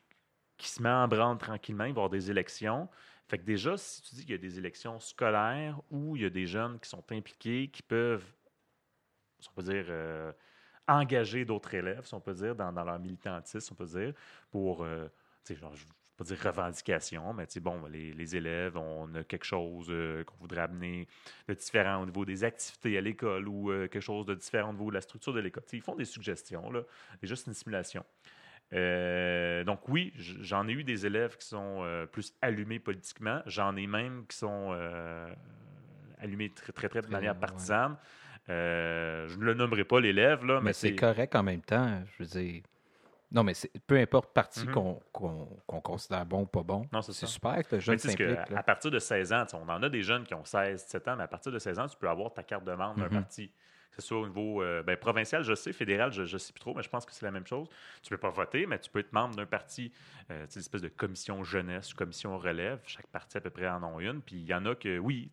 [0.56, 1.84] qui se met en branle tranquillement.
[1.84, 2.88] Il va y avoir des élections.
[3.28, 6.24] Fait que déjà, si tu dis qu'il y a des élections scolaires où il y
[6.26, 8.24] a des jeunes qui sont impliqués, qui peuvent,
[9.48, 10.32] on peut dire, euh,
[10.86, 14.14] engager d'autres élèves, si on peut dire, dans, dans leur militantisme, si on peut dire,
[14.50, 15.08] pour, euh,
[15.44, 15.84] tu sais, genre, je
[16.16, 20.24] pas dire revendication, mais tu sais, bon, les, les élèves, on a quelque chose euh,
[20.24, 21.06] qu'on voudrait amener
[21.48, 24.72] de différent au niveau des activités à l'école ou euh, quelque chose de différent au
[24.72, 25.62] niveau de la structure de l'école.
[25.64, 26.82] Tu sais, ils font des suggestions, là.
[27.22, 28.04] C'est une simulation.
[28.74, 33.42] Euh, donc oui, j'en ai eu des élèves qui sont plus allumés politiquement.
[33.46, 34.72] J'en ai même qui sont
[36.18, 37.96] allumés très, très, très de manière partisane.
[38.48, 42.02] Je ne le nommerai pas l'élève, là, mais, Mais c'est correct en même temps.
[42.18, 42.62] Je veux dire.
[43.32, 44.72] Non, mais c'est- peu importe parti Mhm.
[45.12, 46.86] qu'on considère bon ou pas bon.
[47.02, 48.28] C'est super que le jeune s'implique.
[48.54, 51.16] à, partir de 16 ans, on en a des jeunes qui ont 16, 17 ans,
[51.16, 53.22] mais à partir de 16 ans, tu peux avoir ta carte de membre d'un Mhm.
[53.22, 53.50] parti.
[53.94, 56.60] Que ce soit au niveau euh, ben, provincial, je sais, fédéral, je ne sais plus
[56.60, 57.68] trop, mais je pense que c'est la même chose.
[58.02, 59.92] Tu ne peux pas voter, mais tu peux être membre d'un parti,
[60.30, 62.80] euh, une espèce de commission jeunesse, commission relève.
[62.86, 64.22] Chaque parti à peu près en ont une.
[64.22, 65.30] Puis il y en a que, oui,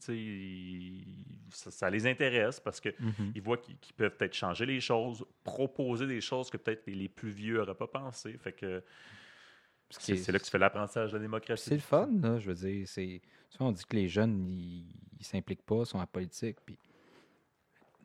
[1.52, 3.32] ça, ça les intéresse parce qu'ils Mhm.
[3.44, 7.08] voient qu'ils qu'ils peuvent peut-être changer les choses, proposer des choses que peut-être les, les
[7.10, 8.38] plus vieux n'auraient pas pensé.
[8.40, 8.84] Fait que
[9.90, 11.70] c'est est- c'est là que tu fais l'apprentissage de la C'est démocratie.
[11.76, 12.88] le fun, là, je veux dire.
[12.88, 14.86] c'est- Souvent, on dit que les jeunes, ils
[15.18, 16.58] ne s'impliquent pas, sont en politique.
[16.66, 16.78] Puis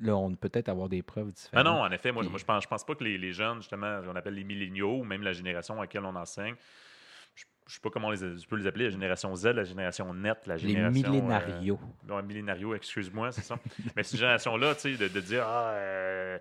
[0.01, 1.65] là, on peut peut-être avoir des preuves Ah différentes.
[1.67, 3.59] non, en effet, moi, Puis- moi je pense, je pense pas que les, les jeunes,
[3.59, 6.55] justement, on appelle les milléniaux, ou même la génération à laquelle on enseigne,
[7.37, 9.65] je ne sais pas comment on les, je peux les appeler, la génération Z, la
[9.65, 11.11] génération net, la les génération...
[11.11, 11.81] millénarios.
[12.11, 13.59] Euh, ouais, millénario, excuse-moi, c'est ça.
[13.97, 16.39] Mais cette génération-là, tu sais, de, de dire, ah, euh,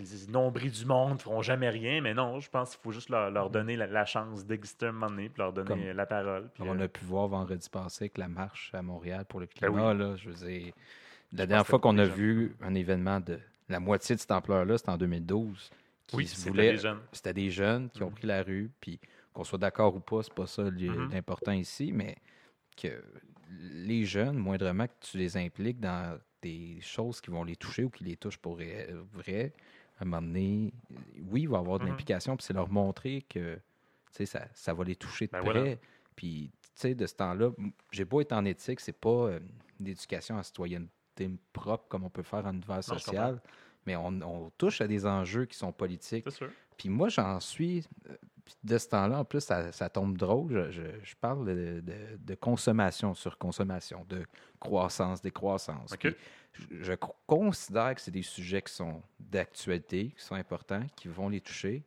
[0.00, 3.08] les nombris du monde, ne feront jamais rien, mais non, je pense qu'il faut juste
[3.08, 6.06] leur, leur donner la, la chance d'exister un moment donné, puis leur donner Comme- la
[6.06, 6.50] parole.
[6.52, 9.38] puis, Comme on euh, a pu voir vendredi passé avec la marche à Montréal pour
[9.38, 10.72] le Ben climat, là, je veux dire,
[11.36, 14.90] la dernière fois qu'on a vu un événement de la moitié de cette ampleur-là, c'était
[14.90, 15.70] en 2012.
[16.06, 17.00] qui oui, c'était voulait- les jeunes.
[17.12, 18.14] C'était des jeunes qui ont Mhm.
[18.14, 19.00] pris la rue, puis
[19.32, 21.08] qu'on soit d'accord ou pas, c'est pas ça Mhm.
[21.10, 22.14] l'important ici, mais
[22.76, 23.02] que
[23.50, 27.90] les jeunes, moindrement que tu les impliques dans des choses qui vont les toucher ou
[27.90, 29.52] qui les touchent pour vrai,
[29.98, 30.72] à un moment donné,
[31.28, 31.90] oui, il va y avoir de Mhm.
[31.90, 33.58] l'implication, puis c'est leur montrer que
[34.12, 35.52] ça, ça va les toucher de Ben près.
[35.52, 35.76] voilà.
[36.14, 37.50] Puis, tu sais, de ce temps-là,
[37.90, 39.40] j'ai beau être en éthique, c'est pas euh,
[39.80, 40.44] une éducation à la
[41.52, 43.40] propre comme on peut faire en univers social,
[43.86, 46.30] mais on, on touche à des enjeux qui sont politiques.
[46.30, 46.50] Sûr.
[46.76, 47.86] Puis moi, j'en suis.
[48.10, 48.14] euh,
[48.62, 50.52] De ce temps-là, en plus, ça, ça tombe drôle.
[50.52, 54.24] Je, je- je parle de, de- de consommation sur consommation, de
[54.60, 55.92] croissance, décroissance.
[55.92, 56.14] OK.
[56.52, 60.84] Puis je, je co- considère que c'est des sujets qui sont d'actualité, qui sont importants,
[60.96, 61.82] qui vont les toucher,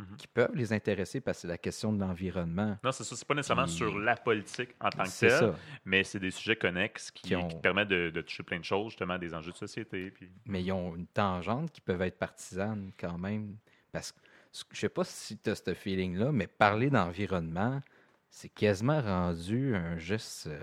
[0.00, 0.16] Mhm.
[0.16, 2.78] qui peuvent les intéresser parce que c'est la question de l'environnement.
[2.82, 3.14] Non, c'est ça.
[3.16, 5.54] C'est pas nécessairement sur la politique en tant que telle, ça.
[5.84, 8.64] mais c'est des sujets connexes qui, Qui ont- qui permettent de, de toucher plein de
[8.64, 10.10] choses, justement, des enjeux de société.
[10.10, 10.30] Puis...
[10.46, 13.56] Mais ils ont une tangente qui peuvent être partisanes quand même.
[13.92, 14.18] Parce que
[14.72, 17.80] je sais pas si tu as ce feeling-là, mais parler d'environnement,
[18.30, 20.46] c'est quasiment rendu un geste.
[20.46, 20.58] euh,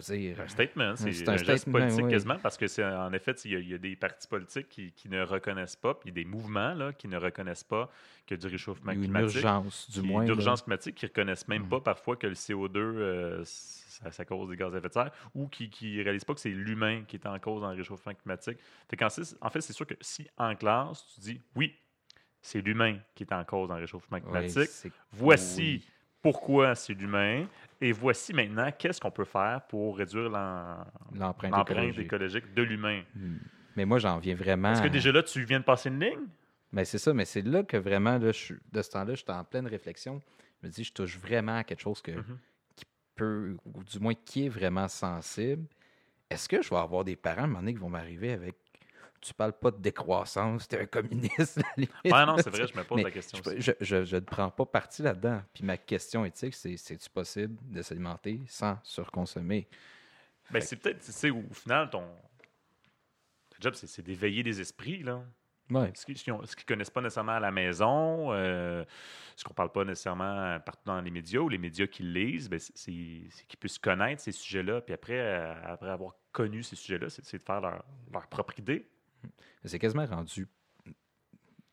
[0.00, 0.40] dire.
[0.40, 2.10] Un statement, c'est C'est un un, geste statement, politique oui.
[2.10, 4.68] quasiment, parce que c'est en effet, il y, a, il y a des partis politiques
[4.68, 7.64] qui, qui ne reconnaissent pas, puis il y a des mouvements là, qui ne reconnaissent
[7.64, 7.90] pas
[8.26, 9.36] que du réchauffement une climatique.
[9.36, 10.24] urgence, du qui- moins.
[10.24, 11.68] D'urgence climatique, qui ne reconnaissent même Mm.
[11.68, 15.10] pas parfois que le CO2, euh, ça, ça cause des gaz à effet de serre,
[15.34, 18.14] ou qui ne réalisent pas que c'est l'humain qui est en cause dans le réchauffement
[18.14, 18.58] climatique.
[18.88, 18.96] Fait
[19.40, 21.74] en fait, c'est sûr que si en classe, tu dis oui,
[22.40, 24.70] c'est l'humain qui est en cause dans le réchauffement climatique,
[25.12, 25.88] voici oui.
[26.24, 27.46] Pourquoi c'est l'humain,
[27.80, 30.30] et voici maintenant qu'est-ce qu'on peut faire pour réduire
[31.12, 31.98] l'empreinte écologique.
[32.06, 33.02] écologique de l'humain.
[33.14, 33.36] Hmm.
[33.76, 34.72] Mais moi, j'en viens vraiment.
[34.72, 36.26] Est-ce que déjà là, tu viens de passer une ligne?
[36.72, 39.22] Ben, c'est ça, mais c'est là que vraiment, là, je suis- de ce temps-là, je
[39.22, 40.20] suis en pleine réflexion.
[40.62, 42.38] Je me dis, je touche vraiment à quelque chose que, Mhm.
[42.74, 42.84] qui
[43.14, 45.66] peut, ou du moins qui est vraiment sensible.
[46.30, 48.56] Est-ce que je vais avoir des parents à un moment donné qui vont m'arriver avec
[49.24, 51.60] tu parles pas de décroissance, t'es un communiste.
[51.76, 53.60] limite, Ouais, non, c'est tu vrai, je me pose Mais la question je, aussi.
[53.60, 55.42] je, je- je ne prends pas parti là-dedans.
[55.54, 59.66] Puis ma question éthique, c'est c'est-tu possible de s'alimenter sans surconsommer?
[60.50, 62.02] Ben, c'est peut-être, tu sais, au final, ton,
[63.50, 65.22] ton job, c'est, d'éveiller les esprits, là.
[65.70, 65.90] Ouais.
[65.94, 68.84] Ce qu'ils ne connaissent pas nécessairement à la maison, euh,
[69.34, 72.58] ce qu'on parle pas nécessairement partout dans les médias, ou les médias qui lisent, ben,
[72.60, 74.82] c'est, qu'ils puissent connaître ces sujets-là.
[74.82, 77.82] Puis après, euh, après avoir connu ces sujets-là, c'est, c'est de faire leur,
[78.12, 78.90] leur propre idée.
[79.64, 80.46] C'est quasiment rendu.
[80.84, 80.92] Tu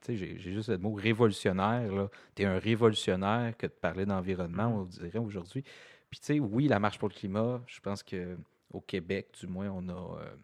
[0.01, 2.09] sais, j'ai juste le mot révolutionnaire.
[2.35, 4.75] Tu es un révolutionnaire que de parler d'environnement, Mhm.
[4.81, 5.61] on dirait aujourd'hui.
[6.09, 8.37] Puis, tu sais, oui, la marche pour le climat, je pense que
[8.71, 10.35] au Québec, du moins, on a, euh,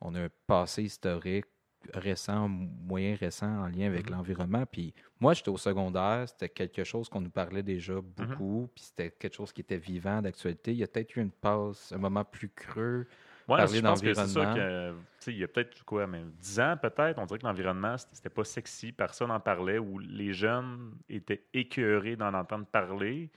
[0.00, 1.46] on a un passé historique
[1.94, 4.16] récent, moyen récent en lien avec Mhm.
[4.16, 4.64] l'environnement.
[4.66, 8.02] Puis, moi, j'étais au secondaire, c'était quelque chose qu'on nous parlait déjà Mhm.
[8.16, 10.72] beaucoup, puis c'était quelque chose qui était vivant, d'actualité.
[10.72, 13.06] Il y a peut-être eu une passe, un moment plus creux.
[13.48, 15.02] Ouais, Parler je pense que c'est ça d'environnement.
[15.28, 18.42] il y a peut-être quoi, même 10 ans peut-être, on dirait que l'environnement, c'était pas
[18.44, 23.30] sexy, personne n'en parlait, où les jeunes étaient écœurés d'en entendre parler.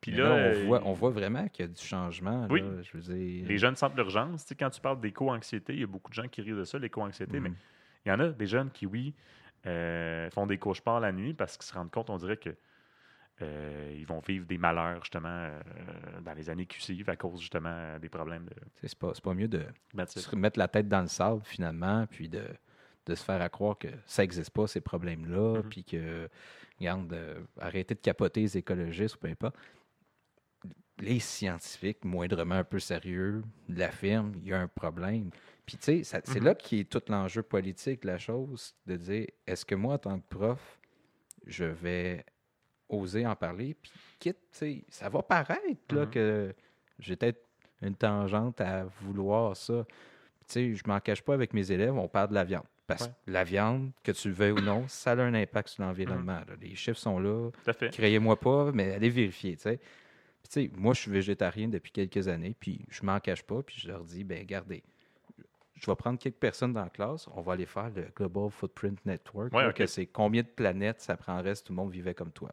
[0.00, 2.48] Puis Mais là, là, on, euh, voit, on voit vraiment qu'il y a du changement.
[2.50, 2.60] Oui.
[2.60, 3.46] là, je veux dire.
[3.46, 4.42] les jeunes sentent l'urgence.
[4.44, 6.64] Tu sais, quand tu parles d'éco-anxiété, il y a beaucoup de gens qui rient de
[6.64, 7.56] ça, l'éco-anxiété, mais Mhm.
[8.04, 9.14] il y en a des jeunes qui, oui,
[9.66, 12.50] euh, font des cauchemars la nuit parce qu'ils se rendent compte, on dirait que
[13.40, 15.60] euh, ils vont vivre des malheurs, justement, euh,
[16.20, 18.54] dans les années qui suivent à cause, justement, des problèmes de
[18.86, 19.64] C'est pas, pas mieux de
[20.06, 22.44] se mettre la tête dans le sable, finalement, puis de,
[23.06, 25.68] de se faire à croire que ça n'existe pas, ces problèmes-là, Mhm.
[25.70, 26.28] puis que,
[26.78, 29.56] regarde, euh, arrêtez de capoter les écologistes ou peu importe.
[30.98, 35.30] Les scientifiques, moindrement un peu sérieux, l'affirment, il y a un problème.
[35.66, 36.44] Puis, tu sais, c'est Mhm.
[36.44, 40.20] là qui est tout l'enjeu politique la chose, de dire, est-ce que moi, en tant
[40.20, 40.78] que prof,
[41.46, 42.24] je vais
[42.88, 44.38] oser en parler, puis quitte,
[44.90, 46.10] ça va paraître, là, Mhm.
[46.10, 46.54] que
[46.98, 47.42] j'ai peut-être
[47.80, 49.84] une tangente à vouloir ça.
[50.46, 52.64] Sais, je m'en cache pas avec mes élèves, on parle de la viande.
[52.86, 53.12] Parce Ouais.
[53.26, 56.40] que la viande, que tu le veuilles ou non, ça a un impact sur l'environnement.
[56.40, 56.56] Mhm.
[56.60, 57.50] Les chiffres sont là.
[57.92, 59.56] Créez-moi pas, mais allez vérifier.
[60.50, 63.88] Puis, moi, je suis végétarien depuis quelques années, puis je m'en cache pas, puis je
[63.88, 64.82] leur dis, ben regardez,
[65.74, 68.98] je vais prendre quelques personnes dans la classe, on va aller faire le Global Footprint
[69.06, 72.50] Network, Ouais, c'est combien de planètes ça prendrait si tout le monde vivait comme toi.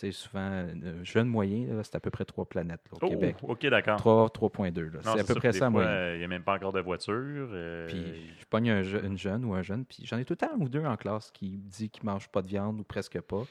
[0.00, 3.36] Sais, souvent, un jeune moyen, c'est à peu près trois planètes là, au Oh, Québec.
[3.42, 3.96] OK, d'accord.
[3.96, 5.00] 3, 3.2, là.
[5.04, 5.82] Non, C'est à peu près ça, moi.
[5.82, 7.12] euh, Il n'y a même pas encore de voiture.
[7.52, 10.36] euh, Puis je pogne un une jeune ou un jeune, puis j'en ai tout le
[10.38, 13.20] temps un ou deux en classe qui dit qu'il mange pas de viande ou presque
[13.20, 13.42] pas.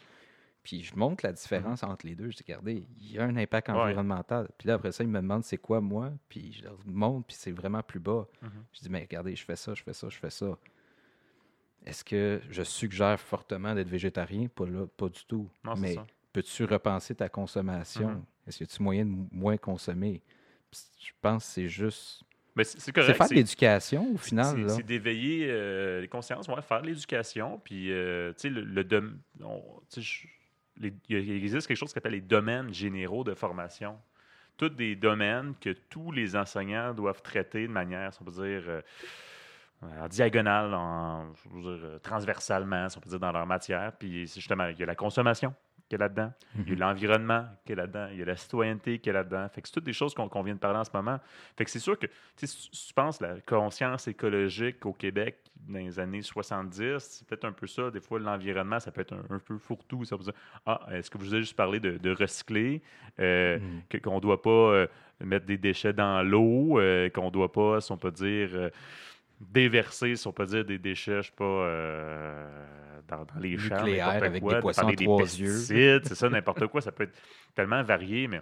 [0.64, 2.32] Puis je montre la différence entre les deux.
[2.32, 3.70] Je dis, regardez, il y a un impact.
[3.70, 3.76] Ouais.
[3.76, 4.50] environnemental.
[4.58, 7.36] Puis là, après ça, ils me demandent c'est quoi moi, puis je leur montre, puis
[7.40, 8.28] c'est vraiment plus bas.
[8.42, 8.50] Mhm.
[8.74, 10.58] Je dis, mais regardez, je fais ça, je fais ça, je fais ça.
[11.86, 14.48] Est-ce que je suggère fortement d'être végétarien?
[14.48, 15.50] Pas, là, pas du tout.
[15.64, 16.06] Non, c'est mais ça.
[16.34, 18.10] Peux-tu repenser ta consommation?
[18.10, 18.24] Mhm.
[18.48, 20.22] Est-ce que tu moyen de moins consommer?
[20.72, 22.24] Puis Je pense que c'est juste.
[22.56, 24.70] Mais c'est faire de l'éducation au final.
[24.70, 27.60] C'est d'éveiller euh, les consciences, ouais, faire de l'éducation.
[27.64, 30.28] Puis, euh, tu sais, le, le dom- on- tu sais, je-
[30.82, 33.98] les- il existe quelque chose qui s'appelle les domaines généraux de formation.
[34.58, 38.64] tous des domaines que tous les enseignants doivent traiter de manière, si on peut dire,
[38.68, 38.82] euh,
[39.82, 43.94] en diagonale, en, je veux dire, transversalement, si on peut dire, dans leur matière.
[43.98, 45.54] Puis c'est justement, il y a la consommation
[45.90, 46.80] qui est là-dedans, il y a Mhm.
[46.80, 49.48] l'environnement qui est là-dedans, il y a la citoyenneté qui est là-dedans.
[49.50, 51.20] Fait que c'est toutes des choses qu'on vient de parler en ce moment.
[51.58, 52.06] Fait que c'est sûr que,
[52.38, 57.52] tu si penses la conscience écologique au Québec dans les années 70, c'est peut-être un
[57.52, 57.90] peu ça.
[57.92, 60.06] Des fois, l'environnement, ça peut être un, un peu fourre-tout.
[60.06, 60.34] Ça peut dire,
[60.66, 62.82] ah, est-ce que vous avez juste parlé de, de recycler,
[63.20, 64.00] euh, Mhm.
[64.02, 64.88] qu'on ne doit pas euh,
[65.22, 68.70] mettre des déchets dans l'eau, euh, qu'on ne doit pas, si on peut dire,
[69.40, 72.48] déverser, si on peut dire, des déchets, je sais pas, euh,
[73.08, 75.46] dans, dans les champs, Nucléaires n'importe avec quoi, des de poissons parler trois yeux.
[75.46, 76.82] pesticides, c'est ça, n'importe quoi.
[76.82, 77.18] Ça peut être
[77.56, 78.42] tellement varié, mais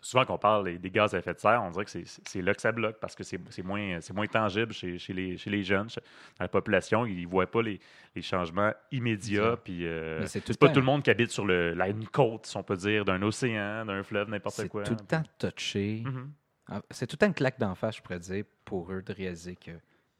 [0.00, 2.54] souvent qu'on parle des- des gaz à effet de serre, on dirait que c'est- là
[2.54, 5.90] que ça bloque parce que c'est moins, moins tangible chez, chez les, chez les jeunes,
[5.90, 6.00] chez-
[6.38, 7.04] dans la population.
[7.04, 7.80] Ils ne voient pas les,
[8.14, 9.56] les changements immédiats.
[9.64, 12.46] Puis, euh, c'est pas temps- tout le monde qui habite sur le, la, une côte,
[12.46, 14.84] si on peut dire, d'un océan, d'un fleuve, n'importe C'est quoi.
[14.84, 16.02] tout le temps touché.
[16.04, 16.30] Mhm.
[16.30, 16.47] Ah,
[16.90, 19.70] C'est tout une claque d'en face, je pourrais dire, pour eux de réaliser que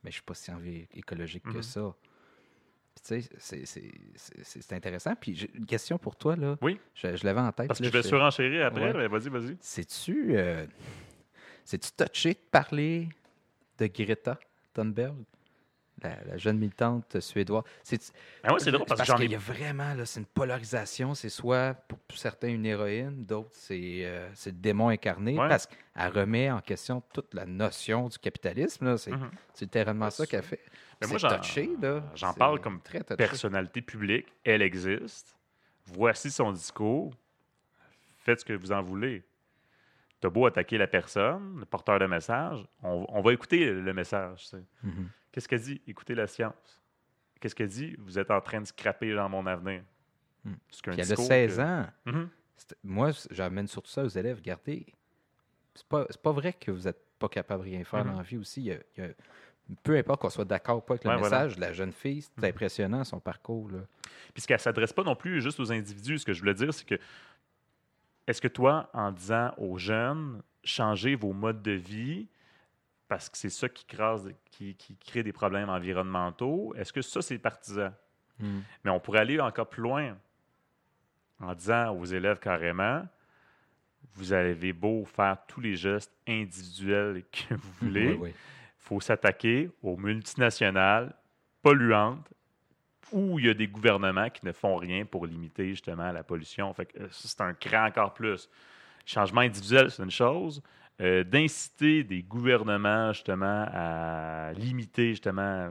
[0.04, 1.62] mais je suis pas si envi- écologique que Mhm.
[1.62, 1.94] ça.
[2.94, 3.64] Puis, Tu sais,
[4.44, 5.14] c'est- intéressant.
[5.14, 6.56] Puis une question pour toi, là.
[6.62, 6.80] Oui.
[6.94, 7.68] Je, je l'avais en tête.
[7.68, 8.92] Parce que je vais surenchérir après, Ouais.
[8.92, 9.56] mais vas-y, vas-y.
[9.61, 10.66] C'est-tu euh,
[11.96, 13.08] touché de parler
[13.78, 14.38] de Greta
[14.72, 15.14] Thunberg,
[16.02, 17.64] la, la jeune militante suédoise?
[17.82, 21.14] C'est Ah ouais, drôle parce que j'en qu'il y a vraiment, là, c'est une polarisation.
[21.14, 25.48] C'est soit pour certains une héroïne, d'autres c'est euh, le démon incarné, Ouais.
[25.48, 28.96] parce qu'elle remet en question toute la notion du capitalisme.
[28.96, 29.30] C'est Mhm.
[29.54, 30.61] c'est littéralement ça qu'elle fait.
[31.00, 31.28] Mais moi, C'est j'en-
[32.34, 33.16] parle comme très touché.
[33.16, 35.37] personnalité publique, elle existe.
[35.87, 37.14] Voici son discours.
[38.18, 39.22] Faites ce que vous en voulez.
[40.20, 43.94] T'as beau attaquer la personne, le porteur de message, on, on va écouter le, le
[43.94, 44.48] message.
[44.48, 44.62] sais.
[45.33, 45.81] Qu'est-ce qu'elle dit?
[45.87, 46.83] Écoutez la science.
[47.41, 47.95] Qu'est-ce qu'elle dit?
[47.99, 49.83] Vous êtes en train de scraper dans mon avenir.
[50.45, 50.53] Qu'un
[50.93, 51.87] Puis elle a discours 16 que- ans.
[52.07, 52.29] Mhm.
[52.85, 54.37] Moi, j'amène surtout ça aux élèves.
[54.38, 54.87] Regardez,
[55.75, 58.11] c'est pas, c'est pas vrai que vous n'êtes pas capable de rien faire Mhm.
[58.12, 58.61] dans la vie aussi.
[58.62, 59.12] Il y a- il y a-
[59.83, 61.45] peu importe qu'on soit d'accord ou pas avec le Ouais, voilà.
[61.45, 62.45] message, la jeune fille, c'est Mhm.
[62.45, 63.71] impressionnant son parcours.
[63.71, 63.81] Là.
[64.33, 66.19] Puis ce qu'elle s'adresse pas non plus juste aux individus.
[66.19, 66.99] Ce que je voulais dire, c'est que
[68.27, 72.29] est-ce que toi, en disant aux jeunes, changez vos modes de vie
[73.09, 77.23] parce que c'est ça qui, crase, qui, qui crée des problèmes environnementaux, est-ce que ça,
[77.23, 77.92] c'est partisan?
[78.85, 80.16] Mais on pourrait aller encore plus loin
[81.40, 83.05] en disant aux élèves carrément,
[84.14, 88.35] vous avez beau faire tous les gestes individuels que vous voulez, Oui, oui.
[88.79, 91.12] faut s'attaquer aux multinationales
[91.62, 92.29] polluantes
[93.11, 96.73] où il y a des gouvernements qui ne font rien pour limiter justement la pollution.
[96.75, 98.49] Fait que, euh, ça, c'est un cran encore plus.
[99.07, 100.62] Changement individuel, c'est une chose.
[101.00, 105.70] Euh, D'inciter des gouvernements justement à limiter justement.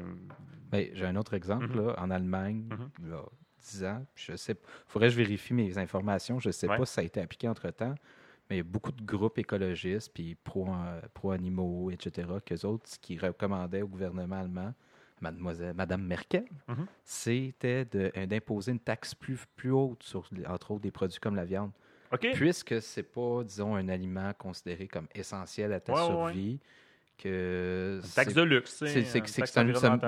[0.73, 1.67] J'ai un autre exemple.
[1.67, 1.85] Mhm.
[1.87, 2.63] là, en Allemagne,
[2.99, 3.21] il y a
[3.59, 4.05] 10 ans.
[4.15, 4.55] Je sais,
[4.87, 6.39] faudrait que je vérifie mes informations.
[6.39, 6.77] Je ne sais Ouais.
[6.77, 7.95] pas si ça a été appliqué entre-temps.
[8.49, 12.87] Mais il y a beaucoup de groupes écologistes, puis pro- euh, pro-animaux, etc., qu'eux autres,
[12.87, 14.73] ce qu'ils recommandaient au gouvernement allemand,
[15.19, 16.85] mademoiselle, Madame Merkel, Mhm.
[17.03, 21.43] c'était euh, d'imposer une taxe plus, plus haute sur, entre autres, des produits comme la
[21.43, 21.71] viande.
[22.11, 22.27] OK.
[22.33, 26.31] Puisque c'est pas, disons, un aliment considéré comme essentiel à ta Ouais, ouais, ouais.
[26.33, 26.59] survie,
[27.17, 27.99] que...
[28.03, 28.73] Une taxe de luxe.
[28.73, 28.85] c'est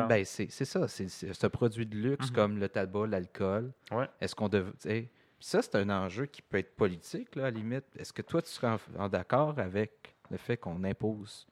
[0.07, 0.25] ben,
[0.65, 2.35] ça, c'est ce produit de luxe Mhm.
[2.35, 3.71] comme le tabac, l'alcool.
[3.91, 4.07] Ouais.
[4.21, 5.09] Est-ce qu'on sais,
[5.39, 7.85] Ça, c'est un enjeu qui peut être politique, là, à la limite.
[7.97, 11.47] Est-ce que toi, tu serais en, en d'accord avec le fait qu'on impose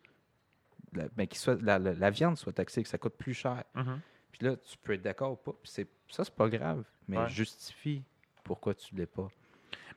[0.93, 3.63] la, ben, soit, la, la- la viande soit taxée, que ça coûte plus cher?
[3.75, 3.99] Mhm.
[4.31, 5.53] Puis là, tu peux être d'accord ou pas.
[5.61, 8.03] Puis c'est- ça, c'est pas grave, mais justifie
[8.43, 9.29] pourquoi tu ne l'es pas.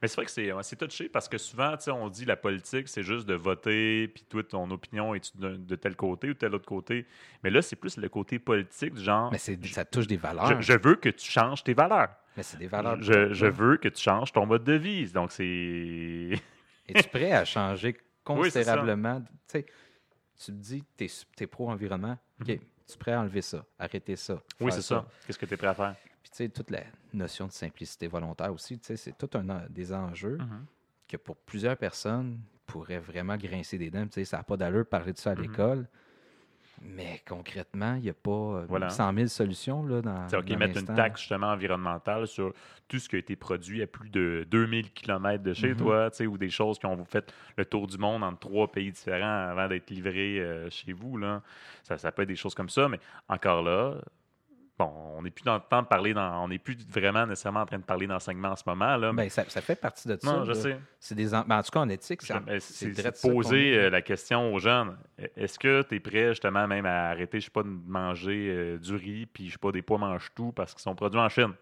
[0.03, 2.37] Mais c'est vrai que c'est c'est touché parce que souvent, tu sais, on dit la
[2.37, 6.35] politique, c'est juste de voter, puis toi, ton opinion est de, de tel côté ou
[6.35, 7.07] tel autre côté.
[7.45, 10.61] Mais là, c'est plus le côté politique, du genre, Mais c'est- ça touche des valeurs.
[10.63, 12.09] je, je veux que tu changes tes valeurs.
[12.37, 12.97] mais c'est des valeurs.
[13.03, 15.11] Je, veux que tu changes ton mode de vie.
[15.13, 16.31] Donc, c'est.
[16.89, 17.89] Es-tu prêt à changer
[18.29, 18.61] Oui, ça.
[18.61, 19.21] considérablement?
[19.21, 19.67] Tu sais,
[20.39, 21.05] tu te dis, tu
[21.45, 22.17] es, pro-environnement.
[22.41, 24.33] OK, tu es prêt à enlever ça, arrêter ça.
[24.35, 24.41] Mhm.
[24.61, 25.07] Oui, c'est ça.
[25.27, 25.95] Qu'est-ce que tu es prêt à faire?
[26.22, 29.48] Puis, tu sais, toute la notion de simplicité volontaire aussi, tu sais, c'est tout un
[29.48, 30.66] en- des enjeux Mhm.
[31.09, 34.04] que pour plusieurs personnes pourraient vraiment grincer des dents.
[34.06, 35.40] Tu sais, ça n'a pas d'allure de parler de ça à Mhm.
[35.42, 35.88] l'école.
[36.83, 38.88] Mais concrètement, il n'y a pas euh, Voilà.
[38.88, 42.54] 100 000 solutions là, dans, C'est OK, dans mettre une taxe justement environnementale sur
[42.88, 45.77] tout ce qui a été produit à plus de 2000 km de chez Mhm.
[45.77, 48.71] toi, tu sais, ou des choses qui ont fait le tour du monde en trois
[48.73, 51.18] pays différents avant d'être livrées euh, chez vous.
[51.18, 51.42] Là.
[51.83, 53.96] Ça, ça peut être des choses comme ça, mais encore là,
[54.81, 57.60] bon, on n'est plus dans le temps de parler, dans, on n'est plus vraiment nécessairement
[57.60, 58.96] en train de parler d'enseignement en ce moment.
[58.96, 60.33] Là, Ben, ça, ça fait partie de ça.
[60.33, 60.54] non, je là.
[60.54, 60.81] sais.
[60.98, 61.42] C'est des en...
[61.42, 64.96] ben, en tout cas, en éthique, c'est mais poser euh, la question aux jeunes.
[65.37, 68.78] Est-ce que tu es prêt justement même à arrêter, je sais pas, de manger euh,
[68.78, 71.28] du riz, puis je sais pas, des pois mangent tout parce qu'ils sont produits en
[71.28, 71.52] Chine?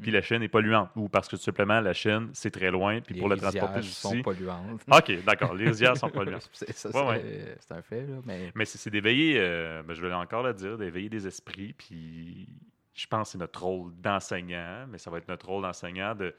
[0.00, 3.00] Puis la Chine est polluante, ou parce que tout simplement la Chine, c'est très loin,
[3.00, 4.82] puis Les pour le transporter rizières sont polluantes.
[4.90, 6.48] OK, d'accord, les rizières sont polluantes.
[6.52, 10.52] c'est Ouais, un fait, là, mais Mais c'est d'éveiller, euh, ben, je vais encore le
[10.54, 12.48] dire, d'éveiller des esprits, puis
[12.94, 16.34] je pense que c'est notre rôle d'enseignant, mais ça va être notre rôle d'enseignant de,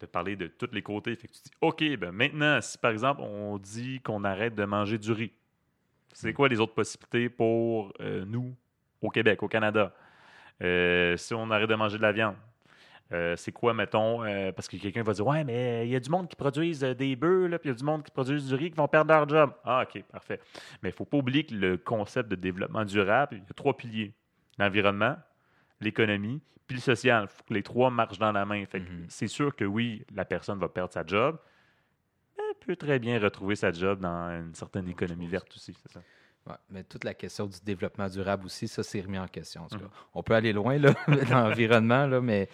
[0.00, 1.14] de parler de tous les côtés.
[1.16, 4.64] Fait que tu dis, OK, ben maintenant, si par exemple on dit qu'on arrête de
[4.64, 5.32] manger du riz,
[6.12, 6.34] c'est Mm.
[6.34, 8.54] quoi les autres possibilités pour euh, nous,
[9.02, 9.92] au Québec, au Canada?
[10.62, 12.36] Euh, si on arrête de manger de la viande,
[13.12, 16.00] euh, c'est quoi, mettons, euh, parce que quelqu'un va dire Ouais, mais il y a
[16.00, 18.48] du monde qui produisent euh, des bœufs, puis il y a du monde qui produisent
[18.48, 19.52] du riz qui vont perdre leur job.
[19.64, 20.40] Ah, OK, parfait.
[20.82, 23.54] Mais il ne faut pas oublier que le concept de développement durable, il y a
[23.54, 24.14] trois piliers
[24.58, 25.16] l'environnement,
[25.80, 27.24] l'économie, puis le social.
[27.24, 28.64] Il faut que les trois marchent dans la main.
[28.66, 29.06] Fait Mhm.
[29.08, 31.38] C'est sûr que oui, la personne va perdre sa job,
[32.36, 35.74] mais elle peut très bien retrouver sa job dans une certaine économie verte aussi.
[35.82, 36.00] c'est ça.
[36.46, 39.62] Ouais, mais toute la question du développement durable aussi, ça, c'est remis en question.
[39.62, 39.84] en tout cas.
[39.84, 39.90] Mhm.
[40.14, 40.94] On peut aller loin là,
[41.30, 42.48] dans l'environnement, là, mais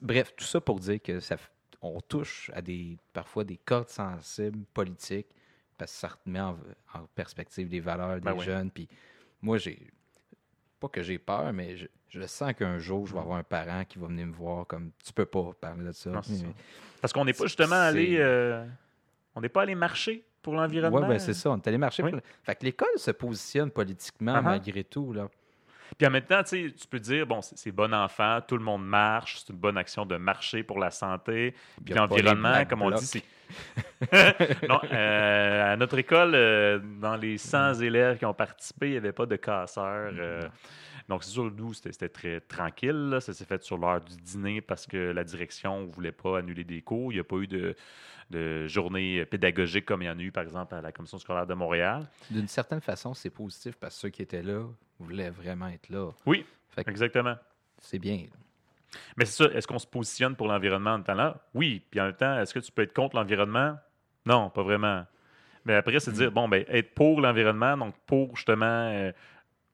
[0.00, 1.36] bref, tout ça pour dire que ça,
[1.80, 5.28] on touche à des parfois des cordes sensibles politiques
[5.78, 6.56] parce que ça remet en,
[6.94, 8.44] en perspective les valeurs des Ben oui.
[8.44, 8.70] jeunes.
[8.70, 8.88] Puis
[9.40, 9.90] moi, j'ai
[10.78, 13.84] pas que j'ai peur, mais je, je sens qu'un jour, je vais avoir un parent
[13.84, 16.10] qui va venir me voir comme tu peux pas parler de ça.
[16.10, 16.20] Non,
[17.00, 18.16] Parce qu'on n'est pas justement allé.
[18.18, 18.64] euh,
[19.34, 21.00] on n'est pas allé marcher pour l'environnement.
[21.02, 21.50] Ouais, ben, c'est ça.
[21.50, 22.02] On est allé marcher.
[22.02, 22.10] Oui.
[22.10, 24.42] pour- Fait que l'école se positionne politiquement Uh-huh.
[24.42, 25.12] malgré tout.
[25.12, 25.28] Là.
[26.02, 29.36] Puis en même temps, tu peux dire, bon, c'est bon enfant, tout le monde marche,
[29.38, 31.54] c'est une bonne action de marcher pour la santé.
[31.84, 32.98] Puis l'environnement, comme on Blocs.
[32.98, 33.22] dit, c'est.
[34.68, 37.82] non, euh, à notre école, euh, dans les 100 Mm.
[37.84, 40.10] élèves qui ont participé, il n'y avait pas de casseurs.
[40.18, 40.40] euh,
[41.08, 43.08] donc, c'est sûr, nous, c'était c'était très tranquille.
[43.10, 43.20] là.
[43.20, 46.64] Ça s'est fait sur l'heure du dîner parce que la direction ne voulait pas annuler
[46.64, 47.12] des cours.
[47.12, 47.74] Il n'y a pas eu de,
[48.30, 51.46] de journée pédagogique comme il y en a eu, par exemple, à la Commission scolaire
[51.46, 52.06] de Montréal.
[52.30, 54.64] D'une certaine façon, c'est positif parce que ceux qui étaient là
[54.98, 56.10] voulaient vraiment être là.
[56.26, 57.34] Oui, Fait exactement.
[57.78, 58.24] c'est bien.
[59.16, 61.14] Mais c'est ça, est-ce qu'on se positionne pour l'environnement en temps?
[61.14, 61.40] Là?
[61.54, 61.82] Oui.
[61.90, 63.76] Puis en même temps, est-ce que tu peux être contre l'environnement?
[64.26, 65.04] Non, pas vraiment.
[65.64, 69.12] Mais après, c'est de dire, bon, ben, être pour l'environnement, donc pour justement euh,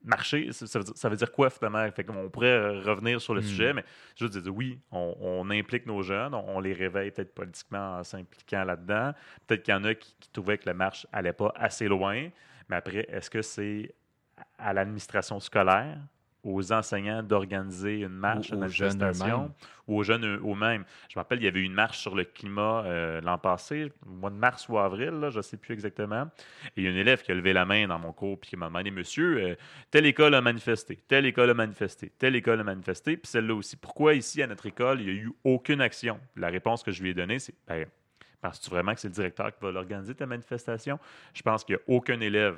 [0.04, 1.90] marcher, ça, veut dire, ça veut dire quoi finalement?
[1.92, 3.44] Fait qu'on pourrait euh, revenir sur le Mm.
[3.44, 3.84] sujet, mais
[4.16, 7.98] je veux dire, oui, on, on implique nos jeunes, on, on les réveille peut-être politiquement
[7.98, 9.12] en s'impliquant là-dedans.
[9.46, 12.28] Peut-être qu'il y en a qui, qui trouvaient que la marche allait pas assez loin,
[12.68, 13.94] mais après, est-ce que c'est
[14.58, 15.98] à l'administration scolaire,
[16.54, 19.52] aux enseignants d'organiser une marche, Ou une manifestation,
[19.86, 20.84] ou aux jeunes eux- eux-mêmes.
[21.08, 23.92] Je me rappelle, il y avait eu une marche sur le climat euh, l'an passé,
[24.06, 26.28] au mois de mars ou avril, là, je ne sais plus exactement.
[26.76, 28.50] Et il y a une élève qui a levé la main dans mon cours puis
[28.50, 29.54] qui m'a demandé Monsieur, euh,
[29.90, 33.76] telle école a manifesté, telle école a manifesté, telle école a manifesté, puis celle-là aussi.
[33.76, 37.02] Pourquoi ici, à notre école, il n'y a eu aucune action La réponse que je
[37.02, 37.86] lui ai donnée, c'est ben,
[38.40, 41.00] Penses-tu vraiment que c'est le directeur qui va l'organiser, ta manifestation
[41.34, 42.56] Je pense qu'il n'y a aucun élève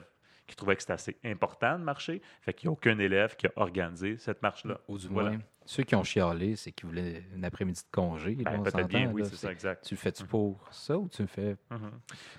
[0.51, 2.21] qui trouvait que c'était assez important de marcher.
[2.43, 4.79] Fait qu'il n'y a aucun élève qui a organisé cette marche-là.
[4.89, 5.31] Ou du Voilà.
[5.31, 8.35] moins, ceux qui ont chialé, c'est qu'ils voulaient une après-midi de congé.
[8.35, 9.85] Ben, Peut-être bien, oui, c'est ça, exact.
[9.87, 11.91] Tu le fais-tu pour ça ou tu le fais Mhm.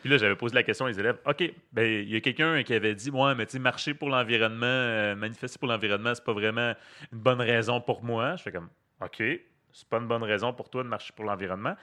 [0.01, 1.17] Puis là, j'avais posé la question aux élèves.
[1.25, 4.09] OK, ben il y a quelqu'un qui avait dit Ouais, mais tu sais, marcher pour
[4.09, 6.73] l'environnement, euh, manifester pour l'environnement, c'est pas vraiment
[7.13, 8.35] une bonne raison pour moi.
[8.35, 8.69] Je fais comme
[9.01, 9.17] OK,
[9.71, 11.75] c'est pas une bonne raison pour toi de marcher pour l'environnement.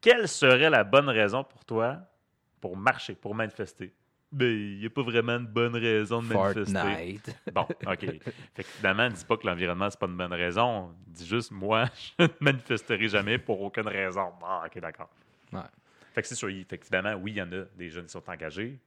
[0.00, 1.98] Quelle serait la bonne raison pour toi
[2.60, 3.92] pour marcher, pour manifester?
[4.32, 6.72] Ben, il n'y a pas vraiment une bonne raison de manifester.
[6.72, 7.36] Fortnite.
[7.52, 8.00] Bon, OK.
[8.54, 10.94] Fait que finalement, ne dis pas que l'environnement, c'est pas une bonne raison.
[11.06, 11.86] Dis juste, moi,
[12.18, 14.30] je ne manifesterai jamais pour aucune raison.
[14.44, 15.10] Ah, OK, d'accord.
[15.52, 15.60] Ouais.
[16.14, 18.04] Fait que c'est sûr, il- fait que finalement, oui, il y en a des jeunes
[18.06, 18.78] qui sont engagés.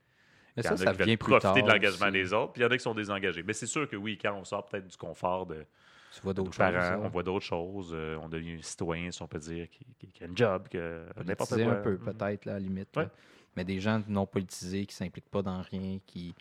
[0.55, 1.53] Mais Il y ça, a ça qui veulent profiter tard.
[1.55, 3.43] de l'engagement des autres, puis il y en a qui sont désengagés.
[3.43, 5.65] Mais c'est sûr que oui, quand on sort peut-être du confort de
[6.13, 6.57] Tu vois d'autres choses.
[6.57, 6.99] parents, ça.
[7.01, 10.07] on voit d'autres choses, euh, on devient un citoyen, si on peut dire, qui, qui-
[10.11, 11.71] qui a un job, que n'importe quoi.
[11.73, 12.13] un peu, Mhm.
[12.13, 12.95] peut-être, là, à la limite.
[12.95, 13.07] Ouais.
[13.55, 16.33] Mais des gens non politisés qui s'impliquent pas dans rien, qui,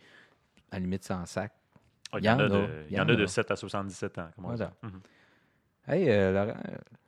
[0.71, 1.53] à la limite, s'en sac.
[2.13, 3.27] Ah, Il y en a, de, il y en a de a.
[3.27, 4.29] 7 à 77 ans.
[4.37, 4.59] Comment on dit.
[4.59, 4.73] Voilà.
[4.83, 5.01] Mhm.
[5.89, 6.59] Hey, euh, Laurent.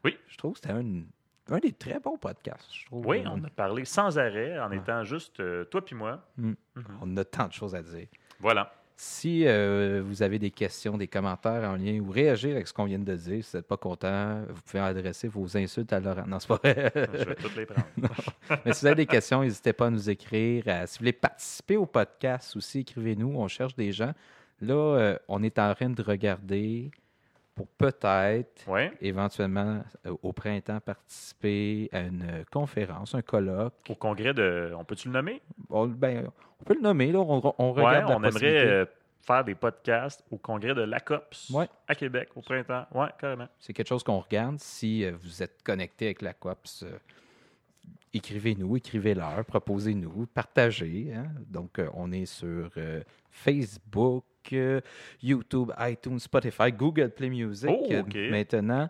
[0.05, 0.19] Oui.
[0.29, 1.03] Je trouve que c'était un,
[1.51, 2.73] un des très bons podcasts.
[2.75, 3.07] Je trouve.
[3.07, 4.77] Oui, on a parlé sans arrêt, en Ouais.
[4.79, 6.27] étant juste euh, toi puis moi.
[6.37, 6.53] Mm.
[6.75, 6.85] Mhm.
[7.03, 8.09] on a tant de choses à dire.
[8.41, 8.73] Voilà.
[8.97, 12.85] Si euh, vous avez des questions, des commentaires en lien ou réagir avec ce qu'on
[12.85, 16.27] vient de dire, si vous n'êtes pas content, vous pouvez adresser vos insultes à Laurent.
[16.29, 16.93] Non, c'est pas vrai.
[16.95, 17.89] Je vais toutes les prendre.
[18.65, 20.65] Mais si vous avez des questions, n'hésitez pas à nous écrire.
[20.87, 23.35] Si vous voulez participer au podcast aussi, écrivez-nous.
[23.37, 24.13] On cherche des gens.
[24.61, 26.93] Là, euh, on est en train de regarder
[27.55, 28.69] pour peut-être,
[29.01, 33.75] éventuellement, euh, au printemps, participer à une conférence, un colloque.
[33.89, 34.73] Au congrès de.
[34.77, 35.41] On peut-tu le nommer?
[35.71, 36.29] On, ben,
[36.61, 37.21] on peut le nommer, là.
[37.21, 37.41] On,
[37.73, 38.87] regarde la on aimerait euh,
[39.23, 41.69] faire des podcasts au congrès de l'ACOPS Ouais.
[41.89, 42.87] à Québec au printemps.
[42.93, 43.49] Oui, carrément.
[43.59, 44.59] C'est quelque chose qu'on regarde.
[44.59, 46.99] Si euh, vous êtes connecté avec la COPS, euh,
[48.13, 51.13] écrivez-nous, écrivez-leur, proposez-nous, partagez.
[51.15, 51.27] hein.
[51.49, 52.71] Donc, euh, on est sur
[53.31, 54.81] Facebook, euh,
[55.23, 58.89] YouTube, iTunes, Spotify, Google Play Music Oh, maintenant.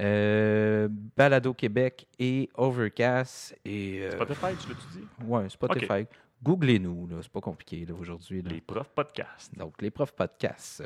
[0.00, 3.54] Euh, Balado Québec et Overcast.
[3.64, 5.06] Et, euh, Spotify, tu l'as-tu dit?
[5.26, 6.06] Ouais, Spotify.
[6.42, 8.42] Googlez-nous, c'est pas compliqué aujourd'hui.
[8.42, 9.56] Les profs podcasts.
[9.56, 10.82] Donc, les profs podcasts.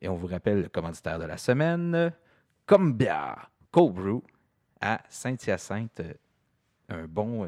[0.00, 2.12] Et on vous rappelle le commanditaire de la semaine,
[2.66, 3.36] Combia
[3.70, 4.22] Cold Brew
[4.80, 6.02] à Saint-Hyacinthe.
[6.88, 7.46] Un bon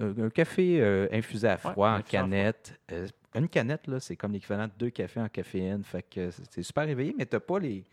[0.00, 2.78] un un café euh, infusé à froid en canette.
[2.92, 5.84] Euh, une canette, là, c'est comme l'équivalent de deux cafés en caféine.
[5.84, 7.82] Fait que c'est super réveillé, mais t'as pas les.
[7.82, 7.88] Tu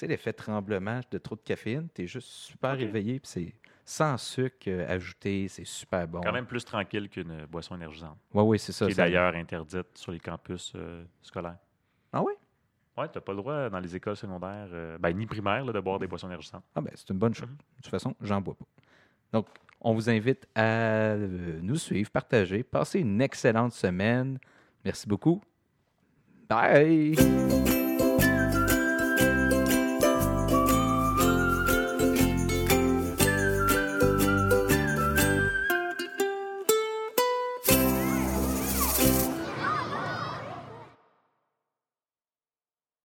[0.00, 1.88] sais, l'effet tremblement de trop de caféine.
[1.94, 2.78] Tu es juste super Ok.
[2.80, 3.18] réveillé.
[3.20, 3.54] Puis c'est
[3.84, 5.48] sans sucre euh, ajouté.
[5.48, 6.20] C'est super bon.
[6.20, 8.18] Quand même plus tranquille qu'une boisson énergisante.
[8.34, 8.86] Oui, oui, c'est ça.
[8.86, 11.56] qui est d'ailleurs interdite sur les campus euh, scolaires.
[12.12, 12.32] Ah oui?
[12.96, 15.80] Ouais, t'as pas le droit dans les écoles secondaires, euh, ben, ni primaires, là, de
[15.80, 16.64] boire des boissons énergisantes.
[16.74, 17.48] Ah ben, c'est une bonne chose.
[17.48, 17.56] Mhm.
[17.56, 18.64] De toute façon, j'en bois pas.
[19.32, 19.46] Donc,
[19.86, 20.64] on vous invite à
[21.12, 24.38] euh, nous suivre, partager, passer une excellente semaine.
[24.84, 25.40] Merci beaucoup.
[26.48, 27.14] Bye!